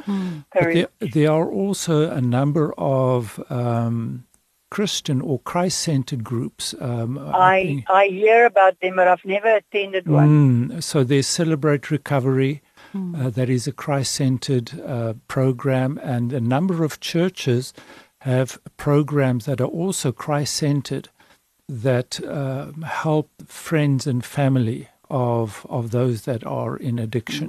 But 0.52 0.72
there, 0.74 0.88
there 1.00 1.30
are 1.32 1.50
also 1.50 2.10
a 2.10 2.20
number 2.20 2.72
of 2.78 3.40
um, 3.50 4.24
Christian 4.74 5.20
or 5.20 5.38
Christ-centered 5.52 6.22
groups. 6.24 6.74
Um, 6.80 7.18
I, 7.18 7.62
think- 7.62 7.90
I 7.90 8.06
hear 8.06 8.44
about 8.46 8.74
them, 8.80 8.96
but 8.96 9.06
I've 9.06 9.24
never 9.24 9.50
attended 9.56 10.08
one. 10.08 10.28
Mm, 10.70 10.82
so 10.82 11.04
there's 11.04 11.28
Celebrate 11.28 11.90
Recovery. 11.90 12.60
Uh, 12.94 13.28
that 13.30 13.48
is 13.50 13.66
a 13.66 13.72
Christ-centered 13.72 14.68
uh, 14.80 15.14
program, 15.26 15.98
and 16.14 16.32
a 16.32 16.40
number 16.40 16.84
of 16.84 17.00
churches 17.00 17.72
have 18.20 18.56
programs 18.76 19.46
that 19.46 19.60
are 19.60 19.72
also 19.82 20.12
Christ-centered 20.12 21.08
that 21.68 22.20
uh, 22.24 22.70
help 23.02 23.30
friends 23.46 24.06
and 24.06 24.24
family 24.24 24.88
of 25.10 25.66
of 25.68 25.90
those 25.90 26.22
that 26.22 26.42
are 26.46 26.76
in 26.76 26.98
addiction. 26.98 27.48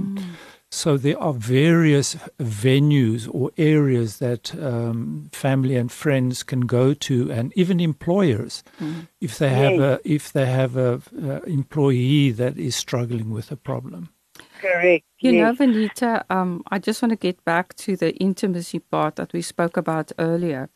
So 0.76 0.98
there 0.98 1.18
are 1.20 1.34
various 1.34 2.18
venues 2.38 3.30
or 3.32 3.52
areas 3.58 4.18
that 4.18 4.54
um, 4.62 5.30
family 5.32 5.78
and 5.78 5.90
friends 5.90 6.44
can 6.44 6.62
go 6.62 6.94
to, 6.94 7.32
and 7.32 7.54
even 7.56 7.80
employers, 7.80 8.62
if 9.22 9.38
they 9.38 9.50
have 9.50 9.76
Yes. 9.80 9.82
a 9.82 10.14
if 10.16 10.34
they 10.34 10.46
have 10.46 10.76
a, 10.76 11.02
uh 11.16 11.40
employee 11.48 12.32
that 12.32 12.58
is 12.58 12.76
struggling 12.76 13.30
with 13.36 13.52
a 13.52 13.56
problem. 13.56 14.10
Correct. 14.62 15.06
You 15.20 15.32
know, 15.32 15.52
yes. 15.52 15.58
Venita, 15.58 16.24
um, 16.30 16.62
I 16.76 16.78
just 16.80 17.02
want 17.02 17.12
to 17.12 17.28
get 17.28 17.44
back 17.46 17.74
to 17.86 17.96
the 17.96 18.12
intimacy 18.18 18.80
part 18.80 19.16
that 19.16 19.32
we 19.34 19.42
spoke 19.42 19.78
about 19.78 20.12
earlier. 20.20 20.70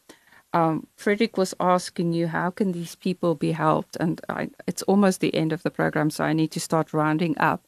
Um, 0.53 0.87
Frederick 0.95 1.37
was 1.37 1.53
asking 1.59 2.13
you, 2.13 2.27
how 2.27 2.49
can 2.51 2.71
these 2.71 2.95
people 2.95 3.35
be 3.35 3.51
helped? 3.51 3.97
And 3.99 4.21
I, 4.29 4.49
it's 4.65 4.81
almost 4.83 5.19
the 5.19 5.33
end 5.35 5.51
of 5.53 5.61
the 5.63 5.69
program, 5.69 6.09
so 6.09 6.23
I 6.23 6.33
need 6.33 6.51
to 6.51 6.59
start 6.59 6.93
rounding 6.93 7.35
up. 7.37 7.61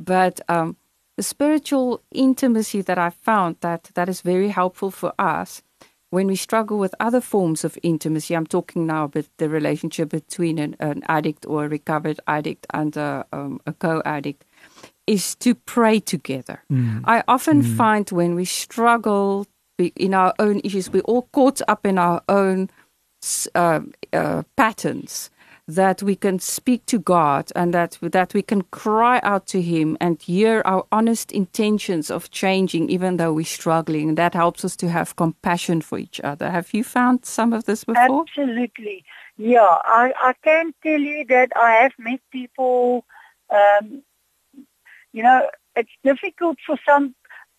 But 0.00 0.40
um, 0.48 0.76
the 1.16 1.22
spiritual 1.22 2.02
intimacy 2.12 2.82
that 2.82 2.98
I 2.98 3.10
found 3.10 3.56
that 3.60 3.90
that 3.94 4.08
is 4.08 4.20
very 4.20 4.48
helpful 4.48 4.90
for 4.90 5.12
us 5.18 5.62
when 6.10 6.26
we 6.26 6.36
struggle 6.36 6.78
with 6.78 6.94
other 7.00 7.20
forms 7.20 7.64
of 7.64 7.78
intimacy. 7.82 8.34
I'm 8.34 8.46
talking 8.46 8.86
now 8.86 9.04
about 9.04 9.26
the 9.38 9.48
relationship 9.48 10.10
between 10.10 10.58
an, 10.58 10.76
an 10.78 11.02
addict 11.08 11.46
or 11.46 11.64
a 11.64 11.68
recovered 11.68 12.20
addict 12.26 12.66
and 12.72 12.96
a, 12.96 13.26
um, 13.32 13.60
a 13.66 13.72
co-addict 13.72 14.44
is 15.06 15.34
to 15.36 15.54
pray 15.54 16.00
together. 16.00 16.62
I 17.04 17.22
often 17.28 17.62
find 17.76 18.10
when 18.10 18.34
we 18.34 18.44
struggle 18.44 19.46
in 19.78 20.14
our 20.14 20.34
own 20.38 20.60
issues, 20.64 20.90
we're 20.90 21.00
all 21.02 21.28
caught 21.32 21.60
up 21.68 21.86
in 21.86 21.98
our 21.98 22.22
own 22.28 22.70
uh, 23.54 23.80
uh, 24.12 24.42
patterns. 24.56 25.30
That 25.68 26.00
we 26.00 26.14
can 26.14 26.38
speak 26.38 26.86
to 26.86 26.98
God 27.00 27.50
and 27.56 27.74
that 27.74 27.98
that 28.00 28.34
we 28.34 28.42
can 28.42 28.62
cry 28.62 29.18
out 29.24 29.46
to 29.46 29.60
Him 29.60 29.96
and 30.00 30.22
hear 30.22 30.62
our 30.64 30.86
honest 30.92 31.32
intentions 31.32 32.08
of 32.08 32.30
changing, 32.30 32.88
even 32.88 33.16
though 33.16 33.32
we're 33.32 33.44
struggling. 33.44 34.14
That 34.14 34.34
helps 34.34 34.64
us 34.64 34.76
to 34.76 34.88
have 34.88 35.16
compassion 35.16 35.80
for 35.80 35.98
each 35.98 36.20
other. 36.20 36.50
Have 36.52 36.72
you 36.72 36.84
found 36.84 37.24
some 37.24 37.52
of 37.52 37.64
this 37.64 37.82
before? 37.82 38.24
Absolutely. 38.28 39.04
Yeah, 39.38 39.66
I, 39.84 40.14
I 40.18 40.34
can 40.42 40.72
tell 40.82 41.00
you 41.00 41.24
that 41.28 41.50
I 41.56 41.72
have 41.82 41.92
met 41.98 42.20
people, 42.30 43.04
um, 43.50 44.02
you 45.12 45.22
know, 45.22 45.48
it's 45.74 45.90
difficult 46.02 46.58
for 46.64 46.78
some, 46.88 47.14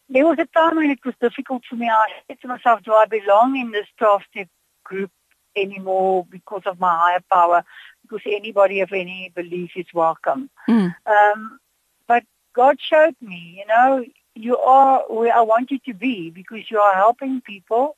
there 0.10 0.26
was 0.26 0.40
a 0.40 0.48
time 0.58 0.78
when 0.78 0.90
it 0.90 1.00
was 1.06 1.14
difficult 1.22 1.64
for 1.70 1.76
me. 1.76 1.88
I 1.88 2.08
said 2.28 2.42
to 2.42 2.48
myself, 2.48 2.82
do 2.84 2.94
I 2.94 3.06
belong 3.06 3.56
in 3.58 3.72
this 3.72 3.86
12-step 4.02 4.48
group 4.84 5.12
anymore 5.56 6.26
because 6.30 6.64
of 6.66 6.80
my 6.80 6.96
higher 6.96 7.24
power? 7.32 7.64
Because 8.10 8.22
anybody 8.26 8.80
of 8.82 8.92
any 8.94 9.32
belief 9.36 9.72
is 9.76 9.86
welcome. 9.94 10.50
Mm. 10.70 10.96
Um, 11.06 11.60
but 12.08 12.24
God 12.54 12.78
showed 12.80 13.16
me, 13.22 13.56
you 13.60 13.66
know, 13.68 14.06
you 14.36 14.58
are 14.58 15.04
where 15.10 15.36
I 15.36 15.42
want 15.42 15.72
you 15.72 15.80
to 15.88 15.94
be 15.94 16.30
because 16.30 16.70
you 16.72 16.80
are 16.80 16.94
helping 16.96 17.42
people 17.42 17.98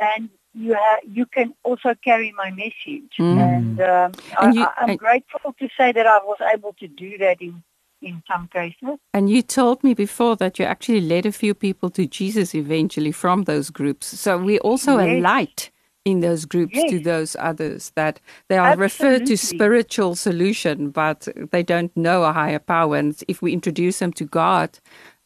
and 0.00 0.28
you 0.54 0.72
have 0.74 1.00
you 1.18 1.26
can 1.26 1.54
also 1.62 1.94
carry 2.02 2.32
my 2.36 2.50
message. 2.50 3.12
Mm. 3.18 3.38
And, 3.38 3.80
um, 3.80 4.12
And 4.40 4.50
I, 4.50 4.50
you- 4.52 4.68
I'm 4.78 4.90
and- 4.90 4.98
grateful 4.98 5.54
to 5.58 5.68
say 5.76 5.92
that 5.92 6.06
I 6.06 6.18
was 6.24 6.38
able 6.54 6.72
to 6.80 6.88
do 6.88 7.18
that 7.18 7.40
in, 7.40 7.62
in 8.02 8.22
some 8.30 8.48
cases. 8.48 8.98
And 9.12 9.28
you 9.30 9.42
told 9.42 9.82
me 9.84 9.94
before 9.94 10.36
that 10.36 10.58
you 10.58 10.64
actually 10.64 11.00
led 11.00 11.26
a 11.26 11.32
few 11.32 11.54
people 11.54 11.90
to 11.90 12.06
Jesus 12.06 12.54
eventually 12.54 13.12
from 13.12 13.44
those 13.44 13.70
groups. 13.70 14.06
So 14.06 14.38
we 14.38 14.58
also 14.60 14.98
a 14.98 15.20
light 15.20 15.70
in 16.04 16.20
those 16.20 16.44
groups 16.44 16.78
to 16.90 17.00
those 17.00 17.34
others 17.38 17.92
that 17.94 18.20
they 18.48 18.58
are 18.58 18.76
referred 18.76 19.26
to 19.26 19.36
spiritual 19.36 20.14
solution, 20.14 20.90
but 20.90 21.26
they 21.50 21.62
don't 21.62 21.96
know 21.96 22.24
a 22.24 22.32
higher 22.32 22.58
power. 22.58 22.96
And 22.96 23.16
if 23.26 23.40
we 23.40 23.52
introduce 23.52 24.00
them 24.00 24.12
to 24.14 24.24
God, 24.24 24.78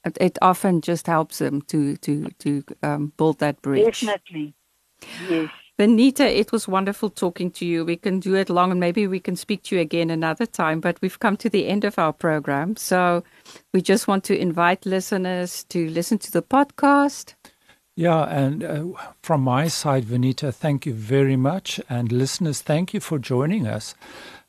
it, 0.05 0.17
it 0.21 0.39
often 0.41 0.81
just 0.81 1.07
helps 1.07 1.39
them 1.39 1.63
to 1.63 1.97
to 1.97 2.29
to 2.39 2.65
um, 2.83 3.13
build 3.17 3.39
that 3.41 3.61
bridge. 3.61 4.01
Definitely. 4.01 4.55
Yes. 5.29 5.51
Venita, 5.79 6.25
it 6.25 6.51
was 6.51 6.67
wonderful 6.67 7.09
talking 7.09 7.53
to 7.53 7.65
you. 7.65 7.85
We 7.85 7.95
can 7.97 8.19
do 8.19 8.35
it 8.35 8.51
long 8.51 8.73
and 8.73 8.81
maybe 8.81 9.07
we 9.07 9.21
can 9.21 9.37
speak 9.37 9.63
to 9.65 9.77
you 9.77 9.81
again 9.81 10.11
another 10.11 10.45
time, 10.45 10.81
but 10.81 10.99
we've 11.01 11.21
come 11.21 11.37
to 11.37 11.49
the 11.49 11.69
end 11.69 11.85
of 11.85 12.01
our 12.01 12.13
program. 12.13 12.75
So 12.75 13.23
we 13.73 13.81
just 13.81 14.09
want 14.09 14.25
to 14.25 14.37
invite 14.37 14.85
listeners 14.87 15.63
to 15.69 15.89
listen 15.91 16.19
to 16.19 16.33
the 16.33 16.43
podcast. 16.43 17.35
Yeah, 17.99 18.25
and 18.27 18.63
uh, 18.63 18.85
from 19.23 19.41
my 19.41 19.67
side, 19.67 20.05
Venita, 20.05 20.55
thank 20.55 20.87
you 20.87 20.95
very 20.95 21.35
much. 21.35 21.81
And 21.91 22.13
listeners, 22.13 22.63
thank 22.63 22.95
you 22.95 23.01
for 23.01 23.19
joining 23.19 23.67
us. 23.67 23.97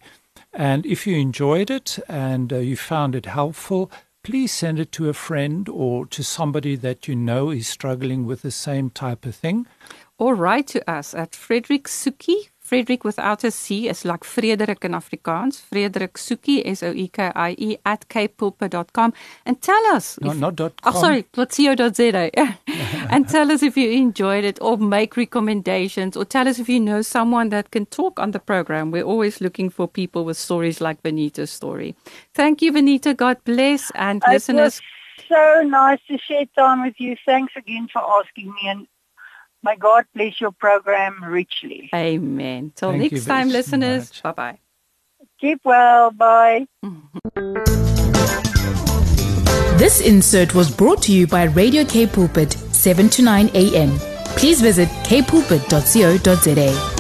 And 0.54 0.86
if 0.86 1.06
you 1.06 1.18
enjoyed 1.18 1.70
it 1.70 2.00
and 2.08 2.54
uh, 2.54 2.60
you 2.60 2.78
found 2.78 3.16
it 3.16 3.26
helpful, 3.26 3.92
please 4.26 4.52
send 4.52 4.80
it 4.80 4.92
to 4.92 5.08
a 5.08 5.14
friend 5.14 5.70
or 5.70 6.04
to 6.08 6.24
somebody 6.24 6.76
that 6.76 7.08
you 7.08 7.16
know 7.16 7.52
is 7.52 7.68
struggling 7.68 8.26
with 8.26 8.42
the 8.42 8.50
same 8.50 8.90
type 8.90 9.24
of 9.24 9.36
thing. 9.36 9.68
Or 10.18 10.34
write 10.34 10.66
to 10.70 10.90
us 10.90 11.14
at 11.14 11.36
Frederick 11.36 11.84
Soekie. 11.84 12.50
Frederick 12.66 13.04
without 13.04 13.44
a 13.44 13.52
C 13.52 13.88
is 13.88 14.04
like 14.06 14.24
Frederik 14.24 14.84
in 14.86 14.94
Afrikaans. 14.94 15.62
Frederick 15.62 16.14
Soekie, 16.16 16.64
S-O-E-K-I-E, 16.66 17.56
E, 17.74 17.78
at 17.86 18.08
kpulpit.com. 18.10 19.14
And 19.46 19.62
tell 19.62 19.86
us. 19.96 20.18
No, 20.22 20.32
if- 20.32 20.38
not 20.40 20.56
dot 20.56 20.74
Oh, 20.84 20.92
com. 20.92 21.02
sorry, 21.02 21.24
.co.za. 21.34 22.32
and 23.14 23.30
tell 23.30 23.52
us 23.52 23.62
if 23.64 23.78
you 23.78 23.90
enjoyed 23.92 24.44
it 24.44 24.58
or 24.62 24.78
make 24.78 25.16
recommendations 25.16 26.18
or 26.18 26.26
tell 26.26 26.48
us 26.48 26.58
if 26.60 26.68
you 26.68 26.80
know 26.80 27.02
someone 27.04 27.50
that 27.50 27.70
can 27.72 27.86
talk 27.86 28.20
on 28.20 28.32
the 28.32 28.40
program. 28.40 28.92
We're 28.92 29.04
always 29.04 29.42
looking 29.42 29.70
for 29.70 29.88
people 29.88 30.26
with 30.26 30.38
stories 30.38 30.82
like 30.82 31.02
Venita's 31.04 31.52
story. 31.52 31.96
Thank 32.34 32.62
you, 32.64 32.72
Venita. 32.74 33.16
God 33.16 33.38
bless. 33.46 33.92
And 33.96 34.24
It 34.28 34.32
listeners, 34.32 34.82
was 34.82 35.28
so 35.30 35.62
nice 35.68 36.00
to 36.10 36.18
share 36.18 36.46
time 36.58 36.82
with 36.84 36.96
you. 36.98 37.16
Thanks 37.26 37.54
again 37.56 37.88
for 37.94 38.02
asking 38.20 38.48
me 38.54 38.70
and 38.70 38.88
may 39.66 39.76
God 39.76 40.06
bless 40.14 40.40
your 40.40 40.52
program 40.52 41.24
richly. 41.24 41.90
amen. 41.94 42.72
Till 42.76 42.92
Thank 42.92 43.12
next 43.12 43.26
time, 43.26 43.50
listeners. 43.50 44.10
much. 44.10 44.24
Bye-bye. 44.24 44.60
Keep 45.42 45.62
well. 45.66 46.12
Bye. 46.12 46.68
This 49.78 50.00
insert 50.00 50.56
was 50.56 50.72
brought 50.74 51.02
to 51.04 51.12
you 51.12 51.28
by 51.28 51.44
Radio 51.44 51.84
K 51.84 52.08
Pulpit, 52.08 52.54
7 52.54 53.10
to 53.10 53.22
9 53.22 53.50
a.m. 53.54 53.92
Please 54.38 54.62
visit 54.62 54.88
kpulpit.co.za. 55.04 56.95